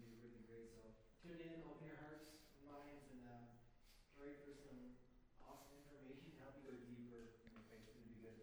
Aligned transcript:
be 0.00 0.16
really 0.22 0.42
great. 0.48 0.68
So 0.74 0.82
tune 1.22 1.38
in, 1.38 1.62
open 1.66 1.86
your 1.86 1.98
hearts 2.00 2.26
and 2.56 2.64
minds, 2.66 3.04
and 3.12 3.22
uh, 3.28 3.46
pray 4.16 4.32
for 4.42 4.52
some 4.64 4.96
awesome 5.44 5.76
information 5.84 6.32
to 6.34 6.38
help 6.42 6.56
you 6.58 6.64
go 6.66 6.74
deeper 6.82 7.30
in 7.38 7.48
your 7.48 7.60
faith. 7.60 7.76
It's 7.84 7.92
going 7.92 8.06
to 8.06 8.10
be 8.10 8.18
good. 8.20 8.38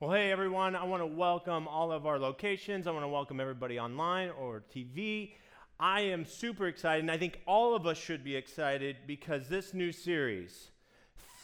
Well, 0.00 0.12
hey 0.12 0.30
everyone, 0.30 0.76
I 0.76 0.84
want 0.84 1.02
to 1.02 1.08
welcome 1.08 1.66
all 1.66 1.90
of 1.90 2.06
our 2.06 2.20
locations. 2.20 2.86
I 2.86 2.92
want 2.92 3.02
to 3.02 3.08
welcome 3.08 3.40
everybody 3.40 3.80
online 3.80 4.30
or 4.30 4.62
TV. 4.72 5.32
I 5.80 6.02
am 6.02 6.24
super 6.24 6.68
excited, 6.68 7.00
and 7.00 7.10
I 7.10 7.18
think 7.18 7.40
all 7.48 7.74
of 7.74 7.84
us 7.84 7.98
should 7.98 8.22
be 8.22 8.36
excited 8.36 8.94
because 9.08 9.48
this 9.48 9.74
new 9.74 9.90
series, 9.90 10.68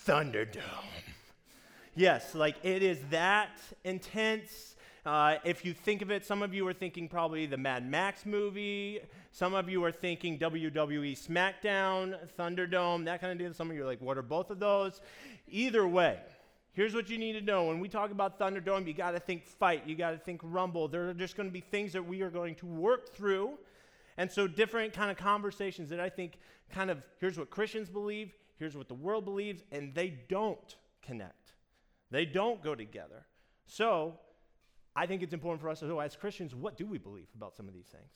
Thunderdome. 0.06 0.60
Yes, 1.96 2.32
like 2.36 2.54
it 2.62 2.84
is 2.84 3.00
that 3.10 3.58
intense. 3.82 4.76
Uh, 5.04 5.38
if 5.42 5.64
you 5.64 5.74
think 5.74 6.00
of 6.00 6.12
it, 6.12 6.24
some 6.24 6.40
of 6.40 6.54
you 6.54 6.64
are 6.68 6.72
thinking 6.72 7.08
probably 7.08 7.46
the 7.46 7.56
Mad 7.56 7.84
Max 7.84 8.24
movie. 8.24 9.00
Some 9.32 9.54
of 9.54 9.68
you 9.68 9.82
are 9.82 9.90
thinking 9.90 10.38
WWE 10.38 11.18
SmackDown, 11.18 12.16
Thunderdome, 12.38 13.04
that 13.06 13.20
kind 13.20 13.32
of 13.32 13.38
deal. 13.38 13.52
Some 13.52 13.68
of 13.68 13.76
you 13.76 13.82
are 13.82 13.86
like, 13.86 14.00
what 14.00 14.16
are 14.16 14.22
both 14.22 14.50
of 14.50 14.60
those? 14.60 15.00
Either 15.48 15.88
way, 15.88 16.20
Here's 16.74 16.92
what 16.92 17.08
you 17.08 17.18
need 17.18 17.34
to 17.34 17.40
know. 17.40 17.66
When 17.66 17.78
we 17.78 17.88
talk 17.88 18.10
about 18.10 18.38
Thunderdome, 18.38 18.86
you 18.86 18.94
got 18.94 19.12
to 19.12 19.20
think 19.20 19.46
fight, 19.46 19.84
you 19.86 19.94
got 19.94 20.10
to 20.10 20.18
think 20.18 20.40
rumble. 20.42 20.88
There 20.88 21.08
are 21.08 21.14
just 21.14 21.36
going 21.36 21.48
to 21.48 21.52
be 21.52 21.60
things 21.60 21.92
that 21.92 22.04
we 22.04 22.20
are 22.22 22.30
going 22.30 22.56
to 22.56 22.66
work 22.66 23.14
through. 23.14 23.52
And 24.16 24.30
so 24.30 24.46
different 24.48 24.92
kind 24.92 25.10
of 25.10 25.16
conversations 25.16 25.88
that 25.90 26.00
I 26.00 26.08
think 26.08 26.38
kind 26.70 26.90
of 26.90 27.02
here's 27.20 27.38
what 27.38 27.50
Christians 27.50 27.88
believe, 27.88 28.32
here's 28.58 28.76
what 28.76 28.88
the 28.88 28.94
world 28.94 29.24
believes, 29.24 29.62
and 29.70 29.94
they 29.94 30.18
don't 30.28 30.76
connect. 31.00 31.52
They 32.10 32.24
don't 32.24 32.62
go 32.62 32.74
together. 32.74 33.24
So, 33.66 34.18
I 34.96 35.06
think 35.06 35.22
it's 35.22 35.32
important 35.32 35.60
for 35.60 35.68
us 35.68 35.80
to 35.80 35.86
know 35.86 35.98
as 35.98 36.14
Christians, 36.14 36.54
what 36.54 36.76
do 36.76 36.86
we 36.86 36.98
believe 36.98 37.26
about 37.34 37.56
some 37.56 37.66
of 37.66 37.74
these 37.74 37.86
things? 37.86 38.10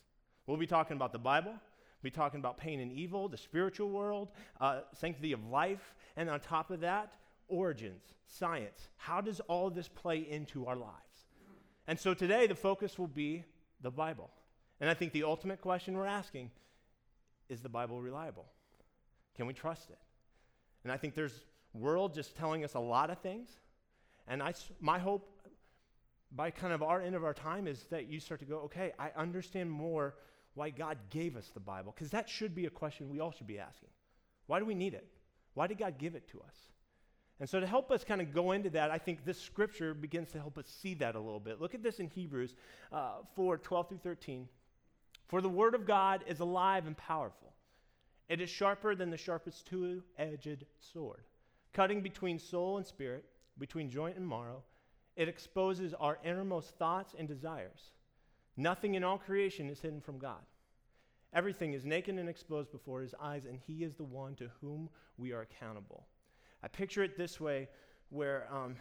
We'll 0.46 0.56
be 0.56 0.66
talking 0.66 0.96
about 0.96 1.12
the 1.12 1.18
Bible. 1.18 1.50
We'll 1.52 2.04
be 2.04 2.10
talking 2.10 2.38
about 2.38 2.58
pain 2.58 2.80
and 2.80 2.92
evil, 2.92 3.28
the 3.28 3.36
spiritual 3.36 3.90
world, 3.90 4.28
uh, 4.60 4.80
sanctity 4.94 5.32
of 5.32 5.44
life, 5.44 5.94
and 6.16 6.30
on 6.30 6.38
top 6.40 6.70
of 6.70 6.80
that, 6.80 7.14
origins, 7.48 8.02
science. 8.26 8.88
How 8.96 9.20
does 9.20 9.40
all 9.40 9.70
this 9.70 9.88
play 9.88 10.18
into 10.18 10.66
our 10.66 10.76
lives? 10.76 10.94
And 11.86 11.98
so 11.98 12.14
today 12.14 12.46
the 12.46 12.54
focus 12.54 12.98
will 12.98 13.08
be 13.08 13.44
the 13.80 13.90
Bible. 13.90 14.30
And 14.80 14.88
I 14.88 14.94
think 14.94 15.12
the 15.12 15.24
ultimate 15.24 15.60
question 15.60 15.96
we're 15.96 16.06
asking 16.06 16.50
is 17.48 17.62
the 17.62 17.68
Bible 17.68 18.00
reliable? 18.00 18.46
Can 19.36 19.46
we 19.46 19.54
trust 19.54 19.90
it? 19.90 19.98
And 20.84 20.92
I 20.92 20.96
think 20.96 21.14
there's 21.14 21.44
world 21.72 22.14
just 22.14 22.36
telling 22.36 22.64
us 22.64 22.74
a 22.74 22.80
lot 22.80 23.10
of 23.10 23.18
things. 23.18 23.50
And 24.26 24.42
I, 24.42 24.54
my 24.80 24.98
hope 24.98 25.40
by 26.30 26.50
kind 26.50 26.72
of 26.72 26.82
our 26.82 27.00
end 27.00 27.14
of 27.14 27.24
our 27.24 27.34
time 27.34 27.66
is 27.66 27.84
that 27.90 28.08
you 28.08 28.20
start 28.20 28.40
to 28.40 28.46
go, 28.46 28.58
okay, 28.60 28.92
I 28.98 29.10
understand 29.16 29.70
more 29.70 30.14
why 30.54 30.70
God 30.70 30.98
gave 31.10 31.36
us 31.36 31.48
the 31.54 31.60
Bible. 31.60 31.92
Because 31.94 32.10
that 32.10 32.28
should 32.28 32.54
be 32.54 32.66
a 32.66 32.70
question 32.70 33.08
we 33.08 33.20
all 33.20 33.32
should 33.32 33.46
be 33.46 33.58
asking. 33.58 33.88
Why 34.46 34.58
do 34.58 34.66
we 34.66 34.74
need 34.74 34.94
it? 34.94 35.06
Why 35.54 35.66
did 35.66 35.78
God 35.78 35.98
give 35.98 36.14
it 36.14 36.28
to 36.28 36.40
us? 36.40 36.56
And 37.40 37.48
so, 37.48 37.60
to 37.60 37.66
help 37.66 37.92
us 37.92 38.02
kind 38.02 38.20
of 38.20 38.34
go 38.34 38.52
into 38.52 38.70
that, 38.70 38.90
I 38.90 38.98
think 38.98 39.24
this 39.24 39.40
scripture 39.40 39.94
begins 39.94 40.32
to 40.32 40.38
help 40.38 40.58
us 40.58 40.66
see 40.66 40.94
that 40.94 41.14
a 41.14 41.20
little 41.20 41.38
bit. 41.38 41.60
Look 41.60 41.74
at 41.74 41.82
this 41.82 42.00
in 42.00 42.08
Hebrews 42.08 42.54
uh, 42.92 43.18
4 43.36 43.58
12 43.58 43.88
through 43.88 43.98
13. 43.98 44.48
For 45.28 45.40
the 45.40 45.48
word 45.48 45.74
of 45.74 45.86
God 45.86 46.24
is 46.26 46.40
alive 46.40 46.86
and 46.86 46.96
powerful, 46.96 47.52
it 48.28 48.40
is 48.40 48.50
sharper 48.50 48.94
than 48.94 49.10
the 49.10 49.16
sharpest 49.16 49.66
two 49.66 50.02
edged 50.18 50.64
sword, 50.80 51.24
cutting 51.72 52.00
between 52.00 52.38
soul 52.38 52.76
and 52.76 52.86
spirit, 52.86 53.24
between 53.58 53.90
joint 53.90 54.16
and 54.16 54.26
marrow. 54.26 54.62
It 55.16 55.28
exposes 55.28 55.94
our 55.94 56.18
innermost 56.24 56.76
thoughts 56.78 57.14
and 57.18 57.26
desires. 57.26 57.90
Nothing 58.56 58.94
in 58.94 59.04
all 59.04 59.18
creation 59.18 59.68
is 59.68 59.80
hidden 59.80 60.00
from 60.00 60.18
God. 60.18 60.42
Everything 61.32 61.74
is 61.74 61.84
naked 61.84 62.16
and 62.16 62.28
exposed 62.28 62.72
before 62.72 63.02
his 63.02 63.14
eyes, 63.20 63.44
and 63.44 63.58
he 63.66 63.84
is 63.84 63.94
the 63.94 64.04
one 64.04 64.34
to 64.36 64.50
whom 64.60 64.88
we 65.16 65.32
are 65.32 65.42
accountable. 65.42 66.06
I 66.62 66.68
picture 66.68 67.02
it 67.02 67.16
this 67.16 67.40
way 67.40 67.68
where 68.10 68.48
um, 68.52 68.76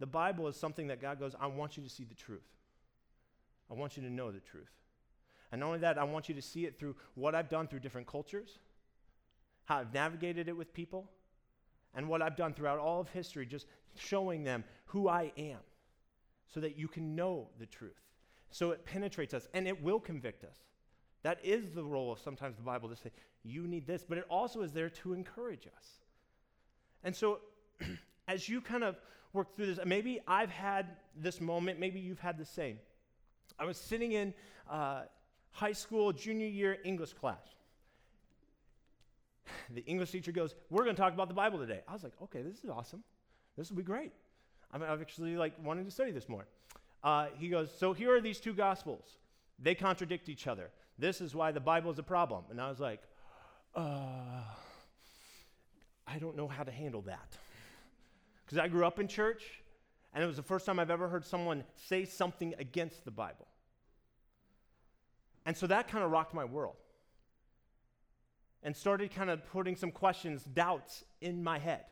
the 0.00 0.06
Bible 0.06 0.48
is 0.48 0.56
something 0.56 0.88
that 0.88 1.00
God 1.00 1.18
goes, 1.18 1.34
I 1.40 1.46
want 1.46 1.76
you 1.76 1.82
to 1.82 1.88
see 1.88 2.04
the 2.04 2.14
truth. 2.14 2.46
I 3.70 3.74
want 3.74 3.96
you 3.96 4.02
to 4.02 4.10
know 4.10 4.30
the 4.30 4.40
truth. 4.40 4.70
And 5.52 5.60
not 5.60 5.68
only 5.68 5.78
that, 5.80 5.98
I 5.98 6.04
want 6.04 6.28
you 6.28 6.34
to 6.34 6.42
see 6.42 6.66
it 6.66 6.78
through 6.78 6.96
what 7.14 7.34
I've 7.34 7.48
done 7.48 7.68
through 7.68 7.80
different 7.80 8.06
cultures, 8.06 8.58
how 9.64 9.78
I've 9.78 9.94
navigated 9.94 10.48
it 10.48 10.56
with 10.56 10.74
people, 10.74 11.08
and 11.94 12.08
what 12.08 12.22
I've 12.22 12.36
done 12.36 12.54
throughout 12.54 12.78
all 12.78 13.00
of 13.00 13.08
history, 13.08 13.46
just 13.46 13.66
showing 13.96 14.42
them 14.42 14.64
who 14.86 15.08
I 15.08 15.32
am 15.38 15.60
so 16.52 16.60
that 16.60 16.76
you 16.76 16.88
can 16.88 17.14
know 17.14 17.48
the 17.58 17.66
truth. 17.66 18.00
So 18.50 18.72
it 18.72 18.84
penetrates 18.84 19.32
us 19.32 19.48
and 19.54 19.66
it 19.66 19.82
will 19.82 20.00
convict 20.00 20.44
us. 20.44 20.58
That 21.22 21.38
is 21.42 21.70
the 21.70 21.84
role 21.84 22.12
of 22.12 22.18
sometimes 22.18 22.56
the 22.56 22.62
Bible 22.62 22.88
to 22.88 22.96
say, 22.96 23.10
you 23.42 23.66
need 23.66 23.86
this, 23.86 24.04
but 24.06 24.18
it 24.18 24.26
also 24.28 24.62
is 24.62 24.72
there 24.72 24.90
to 24.90 25.14
encourage 25.14 25.66
us. 25.66 26.03
And 27.04 27.14
so, 27.14 27.40
as 28.28 28.48
you 28.48 28.60
kind 28.60 28.82
of 28.82 28.96
work 29.32 29.54
through 29.54 29.66
this, 29.66 29.78
maybe 29.84 30.20
I've 30.26 30.50
had 30.50 30.86
this 31.16 31.40
moment, 31.40 31.78
maybe 31.78 32.00
you've 32.00 32.20
had 32.20 32.38
the 32.38 32.44
same. 32.44 32.78
I 33.58 33.64
was 33.64 33.76
sitting 33.76 34.12
in 34.12 34.34
uh, 34.68 35.02
high 35.50 35.72
school 35.72 36.12
junior 36.12 36.46
year 36.46 36.78
English 36.84 37.12
class. 37.12 37.44
the 39.74 39.84
English 39.84 40.10
teacher 40.10 40.32
goes, 40.32 40.54
We're 40.70 40.84
going 40.84 40.96
to 40.96 41.00
talk 41.00 41.12
about 41.12 41.28
the 41.28 41.34
Bible 41.34 41.58
today. 41.58 41.80
I 41.86 41.92
was 41.92 42.02
like, 42.02 42.14
Okay, 42.22 42.42
this 42.42 42.64
is 42.64 42.70
awesome. 42.70 43.04
This 43.56 43.70
will 43.70 43.76
be 43.76 43.82
great. 43.82 44.12
I'm 44.72 44.82
actually 44.82 45.36
like 45.36 45.52
wanting 45.62 45.84
to 45.84 45.90
study 45.90 46.10
this 46.10 46.28
more. 46.28 46.46
Uh, 47.02 47.26
he 47.38 47.48
goes, 47.48 47.70
So 47.76 47.92
here 47.92 48.14
are 48.14 48.20
these 48.20 48.40
two 48.40 48.54
gospels. 48.54 49.18
They 49.58 49.74
contradict 49.74 50.28
each 50.28 50.46
other. 50.46 50.70
This 50.98 51.20
is 51.20 51.34
why 51.34 51.52
the 51.52 51.60
Bible 51.60 51.90
is 51.90 51.98
a 51.98 52.02
problem. 52.02 52.44
And 52.50 52.60
I 52.60 52.68
was 52.68 52.80
like, 52.80 53.02
uh, 53.74 54.42
I 56.06 56.18
don't 56.18 56.36
know 56.36 56.48
how 56.48 56.62
to 56.62 56.70
handle 56.70 57.02
that. 57.02 57.36
Because 58.44 58.58
I 58.58 58.68
grew 58.68 58.84
up 58.86 58.98
in 58.98 59.08
church, 59.08 59.42
and 60.14 60.22
it 60.22 60.26
was 60.26 60.36
the 60.36 60.42
first 60.42 60.66
time 60.66 60.78
I've 60.78 60.90
ever 60.90 61.08
heard 61.08 61.24
someone 61.24 61.64
say 61.74 62.04
something 62.04 62.54
against 62.58 63.04
the 63.04 63.10
Bible. 63.10 63.48
And 65.46 65.56
so 65.56 65.66
that 65.66 65.88
kind 65.88 66.04
of 66.04 66.10
rocked 66.10 66.34
my 66.34 66.44
world 66.44 66.76
and 68.62 68.74
started 68.74 69.14
kind 69.14 69.28
of 69.28 69.44
putting 69.50 69.76
some 69.76 69.90
questions, 69.90 70.42
doubts 70.44 71.04
in 71.20 71.42
my 71.42 71.58
head. 71.58 71.84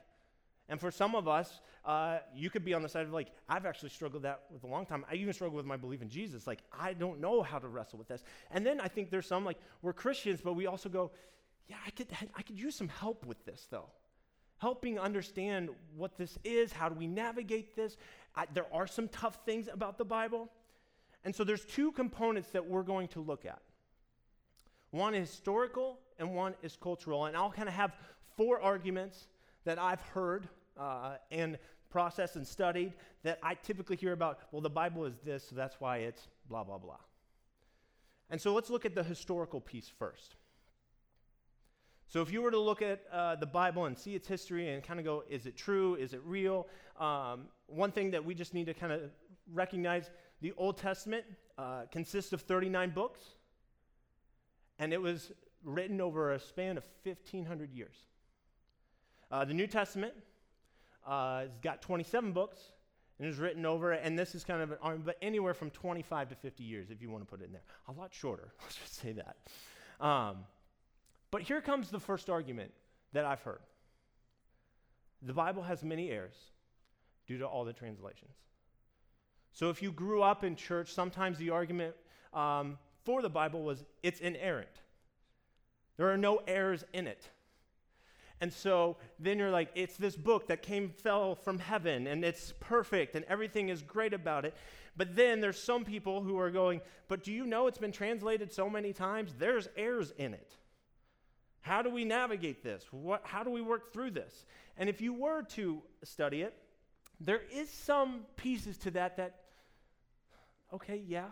And 0.69 0.79
for 0.79 0.89
some 0.89 1.13
of 1.13 1.27
us, 1.27 1.59
uh, 1.85 2.19
you 2.33 2.49
could 2.49 2.63
be 2.63 2.73
on 2.73 2.81
the 2.81 2.89
side 2.89 3.05
of 3.05 3.11
like, 3.11 3.27
I've 3.47 3.65
actually 3.65 3.89
struggled 3.89 4.23
that 4.23 4.43
with 4.51 4.63
a 4.63 4.67
long 4.67 4.85
time. 4.85 5.05
I 5.11 5.15
even 5.15 5.33
struggle 5.33 5.57
with 5.57 5.65
my 5.65 5.77
belief 5.77 6.01
in 6.01 6.09
Jesus. 6.09 6.47
Like, 6.47 6.63
I 6.71 6.93
don't 6.93 7.19
know 7.19 7.43
how 7.43 7.59
to 7.59 7.67
wrestle 7.67 7.99
with 7.99 8.07
this. 8.07 8.23
And 8.49 8.65
then 8.65 8.79
I 8.79 8.87
think 8.87 9.11
there's 9.11 9.27
some 9.27 9.45
like, 9.45 9.57
we're 9.81 9.93
Christians, 9.93 10.39
but 10.41 10.53
we 10.53 10.65
also 10.65 10.89
go, 10.89 11.11
yeah, 11.67 11.75
I 11.85 11.91
could, 11.91 12.07
I 12.35 12.41
could 12.41 12.57
use 12.57 12.75
some 12.75 12.87
help 12.87 13.25
with 13.25 13.43
this 13.45 13.67
though. 13.69 13.89
Helping 14.63 14.97
understand 14.97 15.69
what 15.97 16.17
this 16.17 16.37
is, 16.45 16.71
how 16.71 16.87
do 16.87 16.95
we 16.95 17.05
navigate 17.05 17.75
this? 17.75 17.97
I, 18.33 18.45
there 18.53 18.65
are 18.71 18.87
some 18.87 19.09
tough 19.09 19.39
things 19.45 19.67
about 19.67 19.97
the 19.97 20.05
Bible. 20.05 20.49
And 21.25 21.35
so 21.35 21.43
there's 21.43 21.65
two 21.65 21.91
components 21.91 22.47
that 22.51 22.65
we're 22.65 22.83
going 22.83 23.09
to 23.09 23.19
look 23.19 23.45
at. 23.45 23.61
One 24.91 25.15
is 25.15 25.29
historical 25.29 25.99
and 26.17 26.33
one 26.33 26.55
is 26.63 26.77
cultural. 26.81 27.25
And 27.25 27.35
I'll 27.35 27.51
kind 27.51 27.67
of 27.67 27.75
have 27.75 27.91
four 28.37 28.61
arguments 28.61 29.27
that 29.65 29.77
I've 29.77 29.99
heard 29.99 30.47
uh, 30.79 31.15
and 31.29 31.59
processed 31.89 32.37
and 32.37 32.47
studied 32.47 32.93
that 33.23 33.39
I 33.43 33.55
typically 33.55 33.97
hear 33.97 34.13
about, 34.13 34.39
well, 34.53 34.61
the 34.61 34.69
Bible 34.69 35.03
is 35.03 35.15
this, 35.25 35.45
so 35.49 35.55
that's 35.57 35.75
why 35.81 35.97
it's 35.97 36.29
blah, 36.47 36.63
blah, 36.63 36.77
blah. 36.77 37.01
And 38.29 38.39
so 38.39 38.53
let's 38.53 38.69
look 38.69 38.85
at 38.85 38.95
the 38.95 39.03
historical 39.03 39.59
piece 39.59 39.91
first. 39.99 40.37
So, 42.13 42.21
if 42.21 42.31
you 42.31 42.43
were 42.43 42.51
to 42.51 42.59
look 42.59 42.83
at 42.83 43.01
uh, 43.11 43.37
the 43.37 43.47
Bible 43.47 43.85
and 43.85 43.97
see 43.97 44.13
its 44.13 44.27
history 44.27 44.69
and 44.69 44.83
kind 44.83 44.99
of 44.99 45.03
go, 45.03 45.23
is 45.27 45.47
it 45.47 45.57
true? 45.57 45.95
Is 45.95 46.13
it 46.13 46.21
real? 46.23 46.67
Um, 46.99 47.45
one 47.65 47.91
thing 47.91 48.11
that 48.11 48.23
we 48.23 48.35
just 48.35 48.53
need 48.53 48.67
to 48.67 48.75
kind 48.75 48.93
of 48.93 49.01
recognize 49.51 50.11
the 50.39 50.53
Old 50.55 50.77
Testament 50.77 51.25
uh, 51.57 51.85
consists 51.91 52.31
of 52.31 52.43
39 52.43 52.91
books, 52.91 53.19
and 54.77 54.93
it 54.93 55.01
was 55.01 55.31
written 55.63 55.99
over 55.99 56.33
a 56.33 56.39
span 56.39 56.77
of 56.77 56.85
1,500 57.01 57.73
years. 57.73 57.95
Uh, 59.31 59.43
the 59.43 59.55
New 59.55 59.65
Testament 59.65 60.13
uh, 61.07 61.39
has 61.39 61.57
got 61.63 61.81
27 61.81 62.31
books, 62.31 62.59
and 63.17 63.27
is 63.27 63.39
written 63.39 63.65
over, 63.65 63.91
and 63.91 64.19
this 64.19 64.35
is 64.35 64.43
kind 64.43 64.61
of 64.61 64.73
an 64.83 65.01
but 65.03 65.17
anywhere 65.23 65.55
from 65.55 65.71
25 65.71 66.29
to 66.29 66.35
50 66.35 66.63
years, 66.63 66.91
if 66.91 67.01
you 67.01 67.09
want 67.09 67.23
to 67.23 67.27
put 67.27 67.41
it 67.41 67.45
in 67.45 67.53
there. 67.53 67.63
A 67.87 67.91
lot 67.91 68.13
shorter, 68.13 68.53
let's 68.61 68.75
just 68.75 69.01
say 69.01 69.13
that. 69.13 69.37
Um, 69.99 70.45
but 71.33 71.41
here 71.41 71.61
comes 71.61 71.89
the 71.89 71.99
first 71.99 72.29
argument 72.29 72.71
that 73.11 73.25
I've 73.25 73.41
heard 73.41 73.61
the 75.23 75.33
Bible 75.33 75.63
has 75.63 75.83
many 75.83 76.11
errors 76.11 76.37
due 77.25 77.39
to 77.39 77.47
all 77.47 77.65
the 77.65 77.73
translations. 77.73 78.35
So 79.51 79.71
if 79.71 79.81
you 79.81 79.91
grew 79.91 80.21
up 80.21 80.43
in 80.43 80.55
church, 80.55 80.93
sometimes 80.93 81.39
the 81.39 81.49
argument 81.49 81.95
um, 82.35 82.77
for 83.03 83.23
the 83.23 83.31
Bible 83.31 83.63
was 83.63 83.83
it's 84.03 84.19
inerrant. 84.19 84.81
There 85.97 86.11
are 86.11 86.17
no 86.17 86.39
errors 86.45 86.85
in 86.93 87.07
it. 87.07 87.27
And 88.39 88.53
so 88.53 88.97
then 89.17 89.39
you're 89.39 89.49
like, 89.49 89.71
it's 89.73 89.97
this 89.97 90.15
book 90.15 90.47
that 90.49 90.61
came, 90.61 90.89
fell 90.89 91.33
from 91.33 91.57
heaven, 91.57 92.05
and 92.05 92.23
it's 92.23 92.53
perfect, 92.59 93.15
and 93.15 93.25
everything 93.25 93.69
is 93.69 93.81
great 93.81 94.13
about 94.13 94.45
it. 94.45 94.53
But 94.95 95.15
then 95.15 95.41
there's 95.41 95.59
some 95.59 95.83
people 95.83 96.21
who 96.21 96.37
are 96.37 96.51
going, 96.51 96.81
but 97.07 97.23
do 97.23 97.31
you 97.31 97.47
know 97.47 97.65
it's 97.65 97.79
been 97.79 97.91
translated 97.91 98.53
so 98.53 98.69
many 98.69 98.93
times? 98.93 99.33
There's 99.39 99.67
errors 99.75 100.13
in 100.19 100.35
it. 100.35 100.57
How 101.63 101.81
do 101.81 101.89
we 101.89 102.03
navigate 102.03 102.61
this? 102.61 102.85
What, 102.91 103.21
how 103.23 103.43
do 103.43 103.49
we 103.49 103.61
work 103.61 103.93
through 103.93 104.11
this? 104.11 104.45
And 104.77 104.89
if 104.89 104.99
you 104.99 105.13
were 105.13 105.43
to 105.53 105.81
study 106.03 106.41
it, 106.41 106.53
there 107.21 107.41
is 107.53 107.69
some 107.69 108.25
pieces 108.35 108.77
to 108.79 108.91
that 108.91 109.15
that, 109.15 109.35
okay, 110.73 111.01
yeah. 111.07 111.27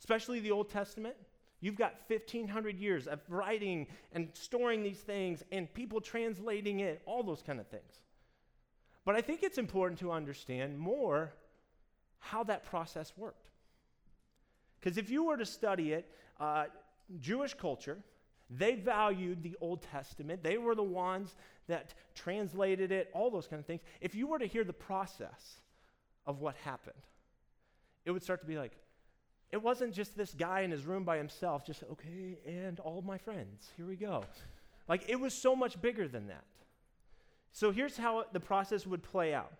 Especially 0.00 0.40
the 0.40 0.50
Old 0.50 0.68
Testament. 0.68 1.14
You've 1.60 1.76
got 1.76 1.94
1,500 2.08 2.76
years 2.76 3.06
of 3.06 3.20
writing 3.28 3.86
and 4.12 4.30
storing 4.32 4.82
these 4.82 4.98
things 4.98 5.44
and 5.52 5.72
people 5.72 6.00
translating 6.00 6.80
it, 6.80 7.00
all 7.06 7.22
those 7.22 7.42
kind 7.42 7.60
of 7.60 7.68
things. 7.68 8.02
But 9.04 9.14
I 9.14 9.20
think 9.20 9.44
it's 9.44 9.58
important 9.58 10.00
to 10.00 10.10
understand 10.10 10.76
more 10.76 11.32
how 12.18 12.42
that 12.44 12.64
process 12.64 13.12
worked. 13.16 13.50
Because 14.80 14.98
if 14.98 15.08
you 15.08 15.24
were 15.24 15.36
to 15.36 15.46
study 15.46 15.92
it, 15.92 16.10
uh, 16.40 16.64
Jewish 17.20 17.54
culture, 17.54 17.98
they 18.50 18.74
valued 18.74 19.42
the 19.42 19.56
Old 19.60 19.82
Testament. 19.82 20.42
They 20.42 20.58
were 20.58 20.74
the 20.74 20.82
ones 20.82 21.34
that 21.66 21.94
translated 22.14 22.90
it, 22.90 23.10
all 23.12 23.30
those 23.30 23.46
kind 23.46 23.60
of 23.60 23.66
things. 23.66 23.82
If 24.00 24.14
you 24.14 24.26
were 24.26 24.38
to 24.38 24.46
hear 24.46 24.64
the 24.64 24.72
process 24.72 25.60
of 26.26 26.40
what 26.40 26.56
happened, 26.56 26.94
it 28.04 28.10
would 28.10 28.22
start 28.22 28.40
to 28.40 28.46
be 28.46 28.56
like, 28.56 28.72
it 29.50 29.62
wasn't 29.62 29.94
just 29.94 30.16
this 30.16 30.34
guy 30.34 30.60
in 30.60 30.70
his 30.70 30.84
room 30.84 31.04
by 31.04 31.16
himself, 31.16 31.64
just, 31.64 31.82
okay, 31.92 32.38
and 32.46 32.80
all 32.80 33.02
my 33.02 33.18
friends, 33.18 33.70
here 33.76 33.86
we 33.86 33.96
go. 33.96 34.24
Like, 34.88 35.04
it 35.08 35.20
was 35.20 35.34
so 35.34 35.54
much 35.54 35.80
bigger 35.80 36.08
than 36.08 36.28
that. 36.28 36.44
So 37.52 37.70
here's 37.70 37.96
how 37.96 38.24
the 38.32 38.40
process 38.40 38.86
would 38.86 39.02
play 39.02 39.34
out 39.34 39.52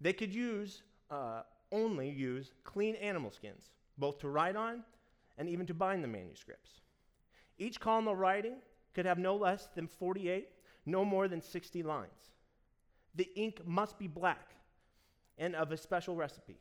they 0.00 0.12
could 0.12 0.34
use, 0.34 0.82
uh, 1.10 1.42
only 1.70 2.10
use 2.10 2.52
clean 2.64 2.96
animal 2.96 3.30
skins, 3.30 3.70
both 3.98 4.18
to 4.18 4.28
write 4.28 4.56
on 4.56 4.82
and 5.38 5.48
even 5.48 5.64
to 5.66 5.74
bind 5.74 6.02
the 6.02 6.08
manuscripts. 6.08 6.80
Each 7.62 7.78
column 7.78 8.08
of 8.08 8.18
writing 8.18 8.56
could 8.92 9.06
have 9.06 9.20
no 9.20 9.36
less 9.36 9.68
than 9.76 9.86
48, 9.86 10.48
no 10.84 11.04
more 11.04 11.28
than 11.28 11.40
60 11.40 11.84
lines. 11.84 12.32
The 13.14 13.30
ink 13.36 13.64
must 13.64 14.00
be 14.00 14.08
black 14.08 14.50
and 15.38 15.54
of 15.54 15.70
a 15.70 15.76
special 15.76 16.16
recipe. 16.16 16.58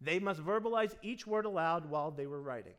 They 0.00 0.18
must 0.18 0.40
verbalize 0.40 0.96
each 1.02 1.24
word 1.24 1.44
aloud 1.44 1.88
while 1.88 2.10
they 2.10 2.26
were 2.26 2.42
writing. 2.42 2.74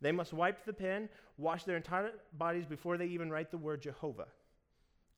They 0.00 0.12
must 0.12 0.32
wipe 0.32 0.64
the 0.64 0.72
pen, 0.72 1.10
wash 1.36 1.64
their 1.64 1.76
entire 1.76 2.12
bodies 2.32 2.64
before 2.64 2.96
they 2.96 3.08
even 3.08 3.30
write 3.30 3.50
the 3.50 3.58
word 3.58 3.82
Jehovah 3.82 4.28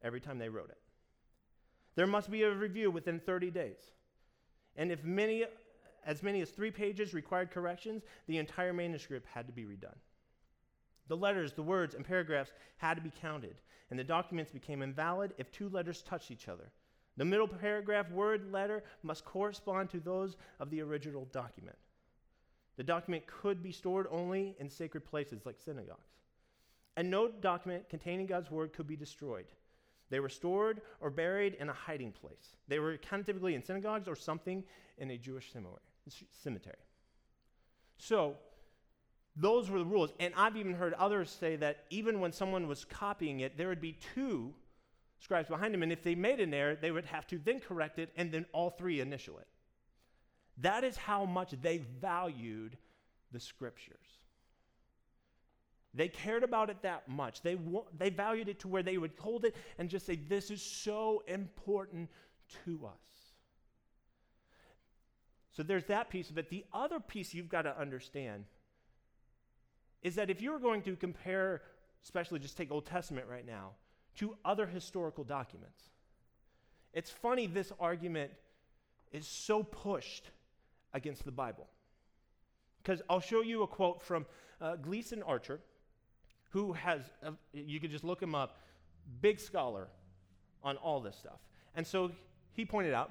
every 0.03 0.21
time 0.21 0.39
they 0.39 0.49
wrote 0.49 0.71
it. 0.71 0.79
There 1.95 2.09
must 2.09 2.33
be 2.33 2.43
a 2.43 2.53
review 2.53 2.91
within 2.91 3.21
30 3.21 3.53
days. 3.53 3.79
And 4.75 4.91
if 4.91 5.05
many, 5.05 5.45
as 6.05 6.21
many 6.25 6.41
as 6.41 6.51
three 6.51 6.73
pages 6.73 7.15
required 7.15 7.53
corrections, 7.53 8.03
the 8.27 8.39
entire 8.39 8.73
manuscript 8.73 9.29
had 9.33 9.47
to 9.47 9.53
be 9.53 9.63
redone. 9.63 10.01
The 11.13 11.17
letters, 11.19 11.53
the 11.53 11.63
words, 11.63 11.95
and 11.95 12.07
paragraphs 12.07 12.55
had 12.79 12.95
to 12.95 13.03
be 13.03 13.13
counted, 13.21 13.57
and 13.91 13.99
the 13.99 14.03
documents 14.03 14.51
became 14.51 14.81
invalid 14.81 15.35
if 15.37 15.53
two 15.53 15.69
letters 15.69 16.01
touched 16.01 16.31
each 16.31 16.49
other. 16.49 16.73
The 17.19 17.25
middle 17.27 17.47
paragraph, 17.47 18.11
word, 18.11 18.51
letter, 18.51 18.83
must 19.03 19.27
correspond 19.27 19.91
to 19.91 20.01
those 20.01 20.39
of 20.59 20.71
the 20.71 20.81
original 20.81 21.27
document. 21.31 21.77
The 22.79 22.83
document 22.83 23.27
could 23.27 23.63
be 23.63 23.73
stored 23.73 24.07
only 24.11 24.57
in 24.59 24.71
sacred 24.71 25.05
places 25.05 25.45
like 25.45 25.61
synagogues. 25.61 26.17
And 26.97 27.11
no 27.11 27.29
document 27.29 27.91
containing 27.91 28.25
God's 28.25 28.51
word 28.51 28.73
could 28.73 28.87
be 28.87 28.97
destroyed. 28.97 29.53
They 30.09 30.21
were 30.21 30.31
stored 30.31 30.81
or 30.99 31.11
buried 31.11 31.59
in 31.61 31.69
a 31.69 31.75
hiding 31.75 32.13
place. 32.13 32.57
They 32.69 32.79
were 32.79 32.97
kind 32.97 33.21
of 33.21 33.27
typically 33.27 33.55
in 33.55 33.63
synagogues 33.63 34.09
or 34.09 34.17
something 34.17 34.65
in 34.97 35.11
a 35.11 35.19
Jewish 35.19 35.53
cemetery. 36.31 36.77
So, 37.99 38.39
those 39.37 39.71
were 39.71 39.79
the 39.79 39.85
rules. 39.85 40.13
And 40.21 40.35
I've 40.37 40.57
even 40.57 40.75
heard 40.75 40.95
others 40.95 41.31
say 41.31 41.57
that 41.57 41.85
even 41.91 42.21
when 42.21 42.33
someone 42.33 42.69
was 42.69 42.85
copying 42.85 43.41
it, 43.41 43.57
there 43.57 43.69
would 43.69 43.81
be 43.81 43.99
two 44.15 44.53
scribes 45.21 45.49
behind 45.49 45.75
him. 45.75 45.83
And 45.83 45.93
if 45.93 46.03
they 46.03 46.15
made 46.15 46.41
an 46.41 46.53
error, 46.53 46.77
they 46.77 46.91
would 46.91 47.07
have 47.07 47.27
to 47.29 47.39
then 47.39 47.61
correct 47.61 47.99
it 47.99 48.11
and 48.17 48.31
then 48.31 48.45
all 48.53 48.71
three 48.71 49.01
initial 49.01 49.39
it. 49.39 49.47
That 50.59 50.85
is 50.85 50.97
how 50.97 51.25
much 51.25 51.55
they 51.63 51.79
valued 52.01 52.77
the 53.33 53.41
scriptures. 53.41 53.97
They 55.95 56.09
cared 56.09 56.43
about 56.43 56.71
it 56.71 56.83
that 56.83 57.09
much. 57.09 57.43
They, 57.43 57.59
they 57.99 58.11
valued 58.11 58.49
it 58.49 58.61
to 58.61 58.69
where 58.69 58.83
they 58.83 58.99
would 58.99 59.13
hold 59.19 59.45
it 59.45 59.55
and 59.79 59.89
just 59.89 60.07
say, 60.07 60.17
This 60.17 60.51
is 60.51 60.63
so 60.63 61.23
important 61.27 62.11
to 62.65 62.87
us. 62.87 62.93
So 65.53 65.63
there's 65.63 65.85
that 65.85 66.09
piece 66.09 66.31
of 66.31 66.39
it. 66.39 66.49
The 66.49 66.65
other 66.73 66.99
piece 66.99 67.35
you've 67.35 67.51
got 67.51 67.63
to 67.63 67.79
understand 67.79 68.45
is 70.03 70.15
that 70.17 70.31
if 70.31 70.41
you're 70.41 70.59
going 70.59 70.83
to 70.83 70.97
compare, 70.97 71.63
especially 72.03 72.39
just 72.39 72.57
take 72.57 72.71
Old 72.71 72.87
Testament 72.87 73.27
right 73.29 73.47
now, 73.47 73.71
to 74.17 74.37
other 74.45 74.67
historical 74.67 75.25
documents, 75.25 75.85
it's 76.93 77.11
funny 77.11 77.47
this 77.47 77.73
argument 77.81 78.33
is 79.13 79.27
so 79.27 79.63
pushed 79.63 80.31
against 80.93 81.25
the 81.25 81.31
Bible. 81.31 81.67
Because 82.83 83.01
I'll 83.09 83.21
show 83.21 83.43
you 83.43 83.63
a 83.63 83.67
quote 83.67 84.03
from 84.03 84.27
uh, 84.61 84.77
Gleason 84.77 85.23
Archer, 85.23 85.61
who 86.51 86.73
has, 86.73 87.01
uh, 87.25 87.31
you 87.53 87.81
could 87.81 87.91
just 87.91 88.05
look 88.05 88.23
him 88.23 88.35
up, 88.35 88.61
big 89.21 89.41
scholar 89.41 89.89
on 90.63 90.77
all 90.77 91.01
this 91.01 91.17
stuff. 91.17 91.39
And 91.75 91.87
so 91.87 92.11
he 92.53 92.65
pointed 92.65 92.93
out 92.93 93.11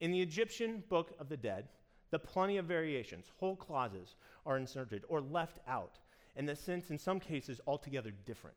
in 0.00 0.10
the 0.10 0.20
Egyptian 0.20 0.82
Book 0.88 1.14
of 1.18 1.28
the 1.28 1.36
Dead, 1.36 1.68
the 2.10 2.18
plenty 2.18 2.56
of 2.56 2.66
variations, 2.66 3.30
whole 3.38 3.56
clauses 3.56 4.14
are 4.44 4.56
inserted 4.56 5.04
or 5.08 5.20
left 5.20 5.58
out, 5.66 5.98
in 6.36 6.46
the 6.46 6.56
sense, 6.56 6.90
in 6.90 6.98
some 6.98 7.18
cases, 7.18 7.60
altogether 7.66 8.12
different. 8.24 8.56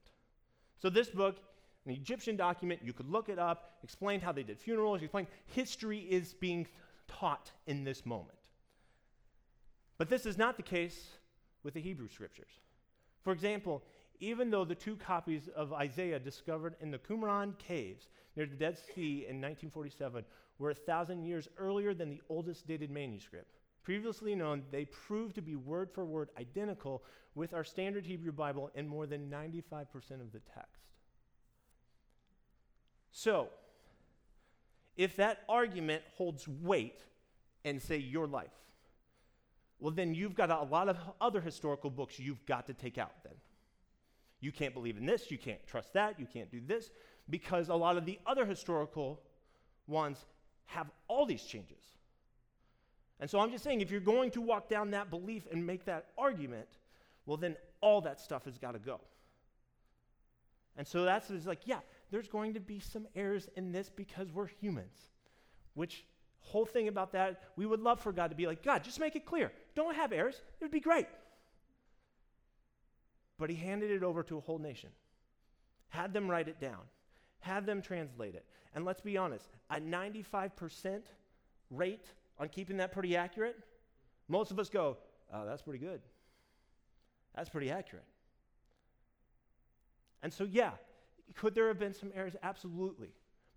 So 0.82 0.90
this 0.90 1.10
book, 1.10 1.38
an 1.86 1.92
Egyptian 1.92 2.36
document, 2.36 2.82
you 2.84 2.94
could 2.94 3.10
look 3.10 3.30
it 3.30 3.40
up, 3.40 3.80
explain 3.84 4.20
how 4.20 4.32
they 4.32 4.44
did 4.44 4.60
funerals, 4.60 5.02
explain 5.02 5.28
history 5.48 6.00
is 6.00 6.34
being 6.34 6.68
taught 7.08 7.52
in 7.68 7.84
this 7.84 8.06
moment. 8.06 8.38
But 9.98 10.10
this 10.10 10.26
is 10.26 10.38
not 10.38 10.56
the 10.56 10.64
case 10.64 11.10
with 11.64 11.74
the 11.74 11.82
Hebrew 11.82 12.08
scriptures. 12.08 12.52
For 13.24 13.34
example, 13.34 13.84
even 14.20 14.50
though 14.50 14.66
the 14.66 14.76
two 14.76 14.96
copies 14.96 15.50
of 15.56 15.74
Isaiah 15.74 16.20
discovered 16.20 16.76
in 16.82 16.92
the 16.92 16.98
Qumran 16.98 17.58
caves 17.58 18.08
near 18.36 18.46
the 18.46 18.56
Dead 18.56 18.78
Sea 18.78 19.26
in 19.28 19.42
1947 19.42 20.24
were 20.60 20.70
a 20.70 20.76
thousand 20.76 21.24
years 21.24 21.48
earlier 21.58 21.94
than 21.94 22.10
the 22.10 22.22
oldest 22.30 22.68
dated 22.68 22.92
manuscript. 22.92 23.56
Previously 23.82 24.36
known, 24.36 24.64
they 24.72 24.86
proved 24.86 25.36
to 25.36 25.42
be 25.42 25.56
word 25.56 25.90
for 25.90 26.06
word 26.06 26.30
identical 26.38 27.04
with 27.34 27.54
our 27.54 27.64
standard 27.64 28.06
Hebrew 28.06 28.34
Bible 28.34 28.70
in 28.76 28.88
more 28.88 29.08
than 29.08 29.30
95% 29.30 29.86
of 30.22 30.32
the 30.32 30.42
text. 30.54 30.84
So, 33.12 33.48
if 34.98 35.16
that 35.16 35.44
argument 35.48 36.04
holds 36.18 36.48
weight 36.48 37.04
and 37.64 37.82
say 37.82 37.98
your 37.98 38.28
life, 38.28 38.52
well, 39.80 39.92
then 39.92 40.14
you've 40.14 40.36
got 40.36 40.50
a, 40.50 40.64
lot 40.64 40.90
of 40.90 40.98
other 41.22 41.40
historical 41.40 41.90
books 41.90 42.20
you've 42.20 42.46
got 42.46 42.68
to 42.68 42.74
take 42.74 42.98
out 42.98 43.24
then. 43.24 43.34
You 44.42 44.52
can't 44.52 44.74
believe 44.74 44.98
in 44.98 45.06
this, 45.06 45.32
you 45.32 45.38
can't 45.38 45.66
trust 45.66 45.94
that, 45.94 46.20
you 46.20 46.28
can't 46.32 46.52
do 46.52 46.60
this, 46.66 46.92
because 47.30 47.70
a 47.70 47.76
lot 47.76 47.98
of 47.98 48.06
the 48.06 48.20
other 48.26 48.46
historical 48.46 49.22
ones 49.88 50.26
have 50.70 50.90
all 51.08 51.26
these 51.26 51.44
changes. 51.44 51.84
And 53.20 53.30
so 53.30 53.40
I'm 53.40 53.52
just 53.52 53.64
saying, 53.64 53.82
if 53.82 53.92
you're 53.92 54.00
going 54.00 54.32
to 54.32 54.42
walk 54.42 54.70
down 54.70 54.92
that 54.92 55.10
belief 55.10 55.48
and 55.52 55.66
make 55.66 55.86
that 55.86 56.06
argument, 56.18 56.68
well, 57.26 57.38
then 57.38 57.56
all 57.82 58.02
that 58.02 58.20
stuff 58.20 58.46
has 58.46 58.58
got 58.58 58.74
to 58.74 58.80
go. 58.80 59.02
And 60.78 60.88
so 60.88 61.04
that's 61.04 61.30
like, 61.46 61.62
yeah, 61.66 61.80
there's 62.12 62.28
going 62.28 62.54
to 62.54 62.60
be 62.60 62.80
some 62.80 63.08
errors 63.16 63.50
in 63.56 63.72
this 63.72 63.90
because 63.90 64.32
we're 64.32 64.48
humans. 64.48 64.96
Which 65.74 66.06
whole 66.40 66.66
thing 66.66 66.88
about 66.88 67.12
that, 67.14 67.42
we 67.56 67.66
would 67.66 67.82
love 67.82 68.00
for 68.00 68.12
God 68.12 68.30
to 68.30 68.36
be 68.36 68.48
like, 68.48 68.64
God, 68.64 68.84
just 68.84 69.00
make 69.00 69.16
it 69.16 69.26
clear. 69.26 69.52
Don't 69.76 69.96
have 69.96 70.14
errors. 70.14 70.36
It 70.36 70.64
would 70.64 70.72
be 70.72 70.80
great. 70.80 71.08
But 73.38 73.50
he 73.50 73.56
handed 73.56 73.92
it 73.92 74.04
over 74.04 74.24
to 74.24 74.38
a 74.38 74.42
whole 74.42 74.60
nation, 74.60 74.90
had 75.90 76.14
them 76.14 76.30
write 76.30 76.48
it 76.48 76.60
down, 76.60 76.82
had 77.40 77.66
them 77.66 77.82
translate 77.82 78.36
it. 78.36 78.46
And 78.76 78.86
let's 78.86 79.02
be 79.02 79.18
honest, 79.18 79.50
a 79.70 79.80
95% 79.80 81.02
rate 81.72 82.06
on 82.38 82.50
keeping 82.50 82.78
that 82.78 82.92
pretty 82.92 83.16
accurate, 83.16 83.58
most 84.28 84.52
of 84.52 84.60
us 84.60 84.70
go, 84.70 84.98
oh, 85.34 85.46
that's 85.46 85.62
pretty 85.62 85.80
good. 85.80 86.02
That's 87.36 87.50
pretty 87.50 87.72
accurate. 87.72 88.06
And 90.22 90.32
so, 90.34 90.44
yeah, 90.44 90.72
could 91.36 91.56
there 91.56 91.68
have 91.68 91.80
been 91.80 91.94
some 91.94 92.12
errors? 92.16 92.36
Absolutely. 92.44 93.10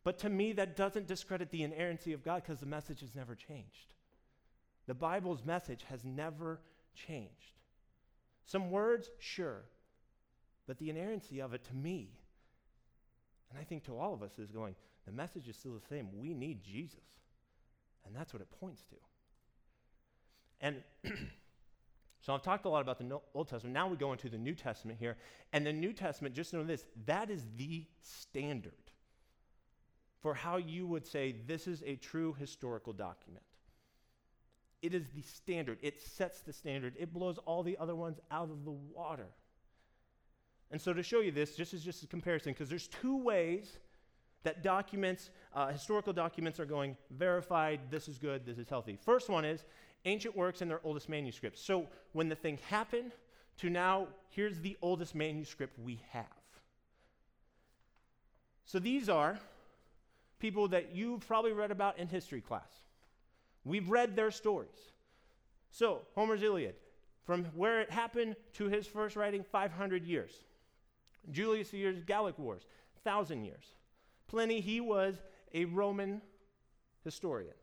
But 0.05 0.19
to 0.21 0.29
me, 0.29 0.53
that 0.53 0.77
doesn't 0.77 1.07
discredit 1.07 1.51
the 1.51 1.63
inerrancy 1.63 2.13
of 2.13 2.25
God 2.25 2.43
because 2.43 2.61
the 2.61 2.67
message 2.67 3.01
has 3.01 3.15
never 3.15 3.35
changed. 3.35 3.95
The 4.87 4.95
Bible's 4.95 5.45
message 5.45 5.85
has 5.89 6.05
never 6.05 6.61
changed. 6.95 7.61
Some 8.45 8.71
words, 8.71 9.11
sure, 9.21 9.63
but 10.67 10.79
the 10.79 10.91
inerrancy 10.91 11.41
of 11.41 11.55
it 11.55 11.65
to 11.67 11.75
me, 11.75 12.11
and 13.53 13.61
I 13.61 13.65
think 13.65 13.85
to 13.85 13.99
all 13.99 14.15
of 14.15 14.23
us, 14.23 14.39
is 14.39 14.51
going, 14.51 14.75
the 15.05 15.13
message 15.13 15.47
is 15.47 15.57
still 15.57 15.75
the 15.75 15.87
same. 15.87 16.09
We 16.17 16.33
need 16.33 16.63
Jesus. 16.63 17.05
And 18.07 18.17
that's 18.17 18.33
what 18.33 18.41
it 18.41 18.49
points 18.61 18.83
to. 18.87 18.97
And 20.61 20.77
so 22.23 22.35
I've 22.35 22.43
talked 22.43 22.65
a 22.65 22.69
lot 22.71 22.81
about 22.81 22.99
the 22.99 23.21
Old 23.35 23.49
Testament. 23.49 23.75
Now 23.75 23.89
we 23.89 23.97
go 23.97 24.13
into 24.13 24.31
the 24.31 24.39
New 24.39 24.55
Testament 24.55 24.99
here. 24.99 25.17
And 25.53 25.67
the 25.67 25.73
New 25.73 25.93
Testament, 25.93 26.35
just 26.35 26.55
know 26.55 26.65
this, 26.65 26.87
that 27.05 27.29
is 27.29 27.45
the 27.57 27.85
standard 28.01 28.73
for 30.23 30.33
how 30.33 30.57
you 30.57 30.87
would 30.87 31.07
say 31.07 31.37
this 31.47 31.67
is 31.67 31.83
a 31.85 31.97
true 31.97 32.35
historical 32.39 32.93
document. 32.93 33.45
It 34.81 34.95
is 34.95 35.05
the 35.15 35.23
standard. 35.23 35.79
It 35.83 36.01
sets 36.01 36.41
the 36.41 36.53
standard. 36.53 36.95
It 36.99 37.13
blows 37.13 37.39
all 37.45 37.63
the 37.63 37.77
other 37.79 37.95
ones 37.95 38.19
out 38.31 38.51
of 38.51 38.65
the 38.65 38.73
water. 38.73 39.29
And 40.73 40.81
so 40.81 40.95
to 40.95 41.03
show 41.03 41.21
you 41.21 41.31
this, 41.31 41.55
just 41.55 41.75
as 41.75 41.85
just 41.85 42.03
a 42.03 42.07
comparison, 42.07 42.53
because 42.53 42.71
there's 42.71 42.89
two 42.89 43.19
ways 43.19 43.79
that 44.43 44.63
documents, 44.63 45.31
uh, 45.55 45.69
historical 45.69 46.15
documents, 46.15 46.59
are 46.59 46.65
going 46.65 46.97
verified. 47.11 47.81
This 47.91 48.09
is 48.09 48.19
good. 48.19 48.47
This 48.47 48.59
is 48.59 48.69
healthy. 48.69 48.99
First 49.05 49.29
one 49.29 49.45
is 49.45 49.65
ancient 50.07 50.35
works 50.35 50.63
and 50.63 50.71
their 50.71 50.81
oldest 50.83 51.11
manuscripts. 51.11 51.63
So 51.63 51.87
when 52.13 52.29
the 52.29 52.35
thing 52.35 52.59
happened 52.69 53.13
to 53.59 53.69
now, 53.69 54.09
here's 54.31 54.59
the 54.61 54.77
oldest 54.81 55.15
manuscript 55.15 55.79
we 55.79 56.03
have. 56.11 56.25
So 58.65 58.79
these 58.79 59.11
are 59.11 59.39
people 60.39 60.69
that 60.69 60.95
you've 60.95 61.27
probably 61.27 61.53
read 61.53 61.71
about 61.71 61.99
in 61.99 62.09
history 62.09 62.41
class. 62.41 62.71
We've 63.65 63.89
read 63.91 64.17
their 64.17 64.31
stories. 64.31 64.71
So, 65.71 66.01
Homer's 66.15 66.43
Iliad, 66.43 66.75
from 67.25 67.45
where 67.55 67.81
it 67.81 67.91
happened 67.91 68.37
to 68.55 68.67
his 68.67 68.87
first 68.87 69.15
writing, 69.15 69.45
500 69.45 70.05
years. 70.05 70.33
Julius 71.31 71.71
Caesar's 71.71 72.05
Gallic 72.05 72.39
Wars, 72.39 72.63
1,000 73.03 73.45
years. 73.45 73.65
Pliny, 74.27 74.61
he 74.61 74.81
was 74.81 75.17
a 75.55 75.65
Roman 75.67 76.21
historian. 77.05 77.55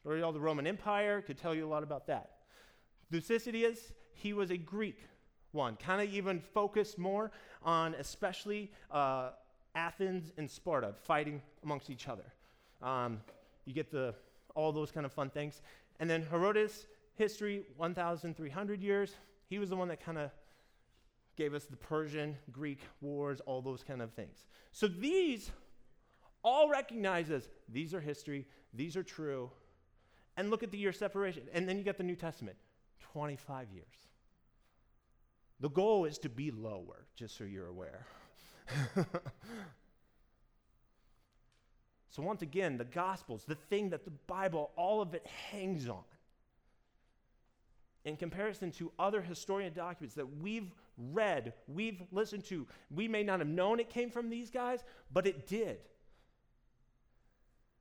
Story 0.00 0.20
of 0.20 0.26
all 0.26 0.32
the 0.32 0.40
Roman 0.40 0.66
Empire, 0.66 1.20
could 1.22 1.38
tell 1.38 1.54
you 1.54 1.66
a 1.66 1.70
lot 1.70 1.82
about 1.82 2.06
that. 2.06 2.30
Thucydides, 3.10 3.92
he 4.12 4.32
was 4.32 4.50
a 4.50 4.56
Greek 4.56 4.98
one, 5.52 5.76
kind 5.76 6.00
of 6.00 6.12
even 6.14 6.40
focused 6.40 6.98
more 6.98 7.32
on 7.62 7.94
especially 7.94 8.70
uh, 8.90 9.30
Athens 9.74 10.32
and 10.36 10.50
Sparta 10.50 10.92
fighting 11.04 11.40
amongst 11.62 11.90
each 11.90 12.08
other. 12.08 12.24
Um, 12.82 13.20
you 13.64 13.72
get 13.72 13.90
the 13.90 14.14
all 14.54 14.72
those 14.72 14.90
kind 14.90 15.06
of 15.06 15.12
fun 15.12 15.30
things. 15.30 15.62
And 16.00 16.08
then 16.10 16.22
Herodotus, 16.22 16.86
history, 17.14 17.64
1,300 17.76 18.82
years. 18.82 19.14
He 19.48 19.58
was 19.58 19.70
the 19.70 19.76
one 19.76 19.88
that 19.88 20.04
kind 20.04 20.18
of 20.18 20.30
gave 21.38 21.54
us 21.54 21.64
the 21.64 21.76
Persian, 21.76 22.36
Greek 22.50 22.80
wars, 23.00 23.40
all 23.46 23.62
those 23.62 23.82
kind 23.84 24.02
of 24.02 24.12
things. 24.12 24.44
So 24.72 24.88
these 24.88 25.50
all 26.42 26.68
recognize 26.68 27.30
as 27.30 27.48
these 27.68 27.94
are 27.94 28.00
history, 28.00 28.46
these 28.74 28.96
are 28.96 29.04
true. 29.04 29.50
And 30.36 30.50
look 30.50 30.62
at 30.62 30.70
the 30.70 30.78
year 30.78 30.92
separation. 30.92 31.44
And 31.54 31.68
then 31.68 31.78
you 31.78 31.84
get 31.84 31.96
the 31.96 32.02
New 32.02 32.16
Testament 32.16 32.56
25 33.12 33.70
years. 33.72 33.86
The 35.60 35.70
goal 35.70 36.04
is 36.04 36.18
to 36.18 36.28
be 36.28 36.50
lower, 36.50 37.06
just 37.16 37.36
so 37.36 37.44
you're 37.44 37.66
aware. 37.66 38.06
so, 42.10 42.22
once 42.22 42.42
again, 42.42 42.76
the 42.76 42.84
Gospels, 42.84 43.44
the 43.46 43.56
thing 43.56 43.90
that 43.90 44.04
the 44.04 44.12
Bible, 44.28 44.70
all 44.76 45.00
of 45.00 45.14
it 45.14 45.26
hangs 45.50 45.88
on, 45.88 46.04
in 48.08 48.16
comparison 48.16 48.70
to 48.72 48.90
other 48.98 49.20
historian 49.20 49.72
documents 49.72 50.14
that 50.16 50.38
we've 50.40 50.72
read, 50.96 51.52
we've 51.66 52.02
listened 52.10 52.44
to, 52.46 52.66
we 52.90 53.06
may 53.06 53.22
not 53.22 53.38
have 53.38 53.48
known 53.48 53.80
it 53.80 53.90
came 53.90 54.10
from 54.10 54.30
these 54.30 54.50
guys, 54.50 54.82
but 55.12 55.26
it 55.26 55.46
did. 55.46 55.78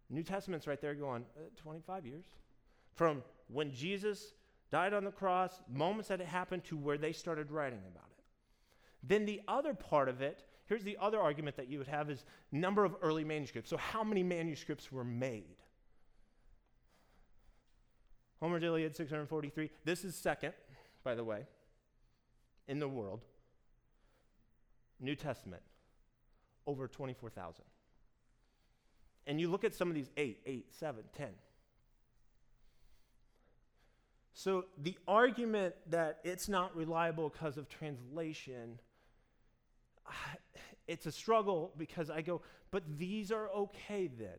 New 0.09 0.23
Testament's 0.23 0.67
right 0.67 0.79
there 0.79 0.93
going, 0.93 1.25
uh, 1.37 1.49
25 1.57 2.05
years. 2.05 2.25
From 2.95 3.23
when 3.47 3.73
Jesus 3.73 4.33
died 4.71 4.93
on 4.93 5.03
the 5.03 5.11
cross, 5.11 5.61
moments 5.71 6.09
that 6.09 6.21
it 6.21 6.27
happened, 6.27 6.63
to 6.65 6.77
where 6.77 6.97
they 6.97 7.11
started 7.11 7.51
writing 7.51 7.81
about 7.87 8.09
it. 8.17 8.23
Then 9.03 9.25
the 9.25 9.41
other 9.47 9.73
part 9.73 10.09
of 10.09 10.21
it 10.21 10.43
Here's 10.67 10.83
the 10.83 10.97
other 10.99 11.19
argument 11.19 11.55
that 11.55 11.69
you 11.69 11.77
would 11.77 11.87
have 11.87 12.09
is 12.09 12.25
number 12.51 12.83
of 12.83 12.95
early 13.01 13.23
manuscripts. 13.23 13.69
So 13.69 13.77
how 13.77 14.03
many 14.03 14.21
manuscripts 14.21 14.91
were 14.91 15.05
made? 15.05 15.55
Homer's 18.39 18.63
Iliad 18.63 18.95
643. 18.95 19.69
This 19.83 20.03
is 20.03 20.15
second, 20.15 20.53
by 21.03 21.15
the 21.15 21.23
way, 21.23 21.45
in 22.67 22.79
the 22.79 22.87
world. 22.87 23.21
New 24.99 25.15
Testament, 25.15 25.61
over 26.65 26.87
24,000. 26.87 27.63
And 29.25 29.39
you 29.39 29.49
look 29.49 29.63
at 29.63 29.75
some 29.75 29.89
of 29.89 29.95
these 29.95 30.09
eight, 30.17 30.39
eight, 30.45 30.73
seven, 30.73 31.03
ten. 31.15 31.29
So 34.33 34.65
the 34.81 34.97
argument 35.07 35.75
that 35.89 36.19
it's 36.23 36.47
not 36.47 36.75
reliable 36.75 37.29
because 37.29 37.57
of 37.57 37.67
translation 37.67 38.79
it's 40.87 41.05
a 41.05 41.11
struggle 41.11 41.73
because 41.77 42.09
I 42.09 42.21
go, 42.21 42.41
but 42.71 42.83
these 42.97 43.31
are 43.31 43.49
okay 43.49 44.07
then. 44.07 44.37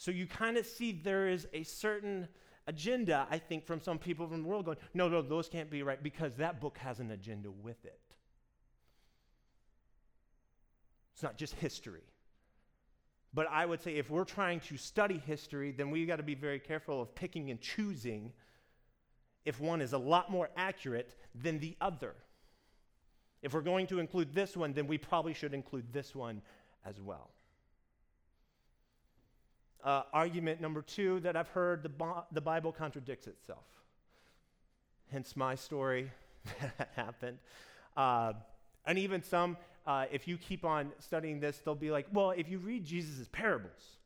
So 0.00 0.10
you 0.10 0.26
kind 0.26 0.56
of 0.56 0.64
see 0.64 0.92
there 0.92 1.28
is 1.28 1.46
a 1.52 1.62
certain 1.62 2.26
agenda, 2.66 3.26
I 3.30 3.36
think, 3.36 3.66
from 3.66 3.82
some 3.82 3.98
people 3.98 4.26
from 4.26 4.42
the 4.42 4.48
world 4.48 4.64
going, 4.64 4.78
no, 4.94 5.10
no, 5.10 5.20
those 5.20 5.46
can't 5.50 5.68
be 5.68 5.82
right 5.82 6.02
because 6.02 6.36
that 6.36 6.58
book 6.58 6.78
has 6.78 7.00
an 7.00 7.10
agenda 7.10 7.50
with 7.50 7.84
it. 7.84 8.00
It's 11.12 11.22
not 11.22 11.36
just 11.36 11.52
history. 11.56 12.00
But 13.34 13.48
I 13.50 13.66
would 13.66 13.82
say 13.82 13.96
if 13.96 14.08
we're 14.08 14.24
trying 14.24 14.60
to 14.60 14.78
study 14.78 15.18
history, 15.18 15.70
then 15.70 15.90
we've 15.90 16.08
got 16.08 16.16
to 16.16 16.22
be 16.22 16.34
very 16.34 16.60
careful 16.60 17.02
of 17.02 17.14
picking 17.14 17.50
and 17.50 17.60
choosing 17.60 18.32
if 19.44 19.60
one 19.60 19.82
is 19.82 19.92
a 19.92 19.98
lot 19.98 20.30
more 20.30 20.48
accurate 20.56 21.14
than 21.34 21.58
the 21.58 21.76
other. 21.78 22.14
If 23.42 23.52
we're 23.52 23.60
going 23.60 23.86
to 23.88 23.98
include 23.98 24.32
this 24.32 24.56
one, 24.56 24.72
then 24.72 24.86
we 24.86 24.96
probably 24.96 25.34
should 25.34 25.52
include 25.52 25.92
this 25.92 26.14
one 26.14 26.40
as 26.86 26.98
well. 27.02 27.32
Uh, 29.82 30.02
argument 30.12 30.60
number 30.60 30.82
two 30.82 31.20
that 31.20 31.36
I've 31.36 31.48
heard 31.48 31.82
the, 31.82 31.88
Bo- 31.88 32.24
the 32.32 32.40
Bible 32.40 32.72
contradicts 32.72 33.26
itself. 33.26 33.64
Hence 35.10 35.36
my 35.36 35.54
story 35.54 36.10
that 36.78 36.90
happened. 36.94 37.38
Uh, 37.96 38.34
and 38.86 38.98
even 38.98 39.22
some, 39.22 39.56
uh, 39.86 40.06
if 40.12 40.28
you 40.28 40.36
keep 40.36 40.64
on 40.64 40.92
studying 40.98 41.40
this, 41.40 41.58
they'll 41.64 41.74
be 41.74 41.90
like, 41.90 42.06
well, 42.12 42.30
if 42.30 42.48
you 42.48 42.58
read 42.58 42.84
Jesus' 42.84 43.28
parables, 43.32 43.96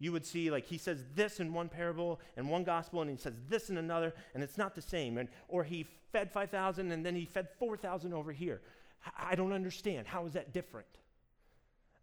you 0.00 0.10
would 0.10 0.26
see 0.26 0.50
like 0.50 0.66
he 0.66 0.78
says 0.78 1.04
this 1.14 1.38
in 1.38 1.52
one 1.52 1.68
parable 1.68 2.18
and 2.36 2.48
one 2.48 2.64
gospel 2.64 3.02
and 3.02 3.10
he 3.10 3.16
says 3.16 3.34
this 3.48 3.70
in 3.70 3.76
another 3.76 4.12
and 4.34 4.42
it's 4.42 4.58
not 4.58 4.74
the 4.74 4.82
same 4.82 5.18
and 5.18 5.28
or 5.46 5.62
he 5.62 5.86
fed 6.10 6.32
5000 6.32 6.90
and 6.90 7.06
then 7.06 7.14
he 7.14 7.26
fed 7.26 7.48
4000 7.58 8.12
over 8.12 8.32
here 8.32 8.62
i 9.16 9.34
don't 9.34 9.52
understand 9.52 10.08
how 10.08 10.26
is 10.26 10.32
that 10.32 10.52
different 10.52 10.88